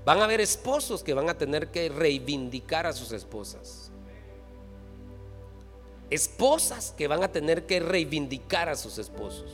[0.05, 3.88] Van a haber esposos que van a tener que reivindicar a sus esposas
[6.11, 9.51] esposas que van a tener que reivindicar a sus esposos.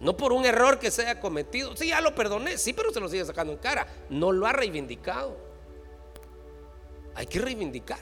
[0.00, 1.76] No por un error que se haya cometido.
[1.76, 3.86] Sí, ya lo perdoné, sí, pero se lo sigue sacando en cara.
[4.10, 5.36] No lo ha reivindicado.
[7.14, 8.00] Hay que reivindicar.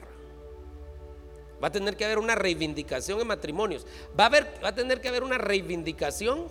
[1.62, 3.87] Va a tener que haber una reivindicación en matrimonios.
[4.18, 6.49] Va a, haber, va a tener que haber una reivindicación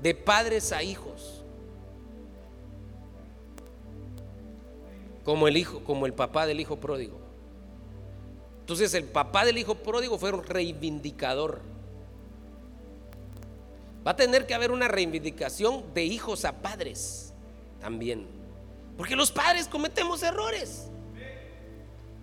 [0.00, 1.33] de padres a hijos.
[5.24, 7.18] Como el hijo, como el papá del hijo pródigo.
[8.60, 11.60] Entonces el papá del hijo pródigo fue un reivindicador.
[14.06, 17.32] Va a tener que haber una reivindicación de hijos a padres
[17.80, 18.26] también.
[18.96, 20.88] Porque los padres cometemos errores.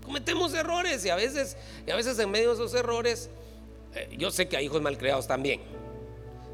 [0.03, 3.29] Cometemos errores y a veces, y a veces en medio de esos errores,
[3.93, 5.61] eh, yo sé que hay hijos malcriados también.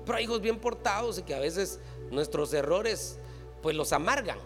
[0.05, 1.79] Pero hay hijos bien portados y que a veces
[2.11, 3.19] nuestros errores
[3.61, 4.37] pues los amargan.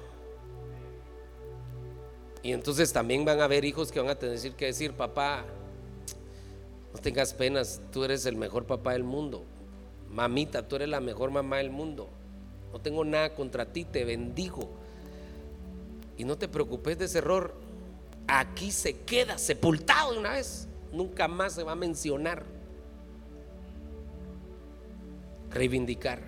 [2.43, 5.45] Y entonces también van a haber hijos que van a tener que decir, papá,
[6.93, 9.43] no tengas penas, tú eres el mejor papá del mundo.
[10.09, 12.09] Mamita, tú eres la mejor mamá del mundo.
[12.73, 14.69] No tengo nada contra ti, te bendigo.
[16.17, 17.53] Y no te preocupes de ese error.
[18.27, 20.67] Aquí se queda sepultado de una vez.
[20.91, 22.43] Nunca más se va a mencionar.
[25.51, 26.21] Reivindicar.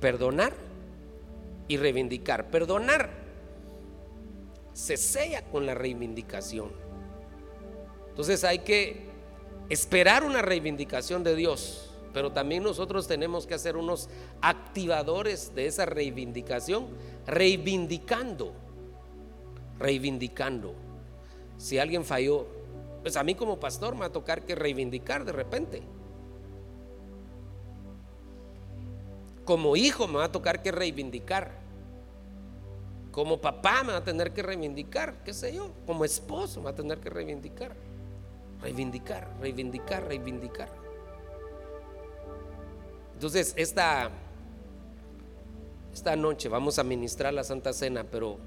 [0.00, 0.52] Perdonar
[1.68, 2.50] y reivindicar.
[2.50, 3.21] Perdonar
[4.72, 6.70] se sella con la reivindicación.
[8.08, 9.10] Entonces hay que
[9.68, 14.08] esperar una reivindicación de Dios, pero también nosotros tenemos que hacer unos
[14.40, 16.88] activadores de esa reivindicación,
[17.26, 18.52] reivindicando,
[19.78, 20.74] reivindicando.
[21.56, 22.46] Si alguien falló,
[23.02, 25.82] pues a mí como pastor me va a tocar que reivindicar de repente.
[29.44, 31.61] Como hijo me va a tocar que reivindicar.
[33.12, 35.70] Como papá me va a tener que reivindicar, qué sé yo.
[35.86, 37.76] Como esposo me va a tener que reivindicar.
[38.62, 40.70] Reivindicar, reivindicar, reivindicar.
[43.12, 44.10] Entonces, esta,
[45.92, 48.38] esta noche vamos a ministrar la Santa Cena, pero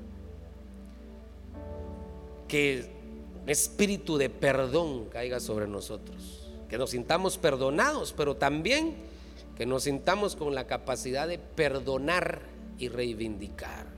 [2.47, 2.89] que
[3.45, 6.49] espíritu de perdón caiga sobre nosotros.
[6.69, 8.95] Que nos sintamos perdonados, pero también
[9.55, 12.41] que nos sintamos con la capacidad de perdonar
[12.79, 13.94] y reivindicar.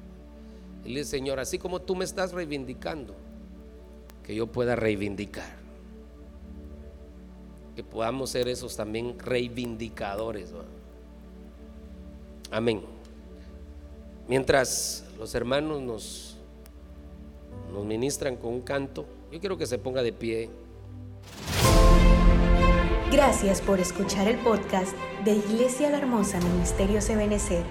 [0.88, 3.14] Y le dice, Señor, así como tú me estás reivindicando,
[4.24, 5.58] que yo pueda reivindicar.
[7.76, 10.54] Que podamos ser esos también reivindicadores.
[12.52, 12.82] Amén.
[14.30, 16.38] Mientras los hermanos nos,
[17.74, 20.50] nos ministran con un canto, yo quiero que se ponga de pie.
[23.12, 27.66] Gracias por escuchar el podcast de Iglesia La Hermosa Ministerio Ebenecer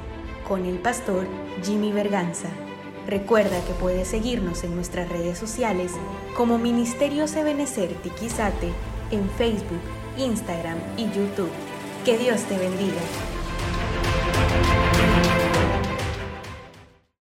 [0.47, 1.27] con el pastor
[1.65, 2.66] Jimmy Berganza.
[3.07, 5.93] Recuerda que puedes seguirnos en nuestras redes sociales
[6.37, 8.73] como Ministerio Ebenecer Tiquizate
[9.13, 9.81] en Facebook,
[10.19, 11.51] Instagram y YouTube.
[12.05, 13.01] Que Dios te bendiga.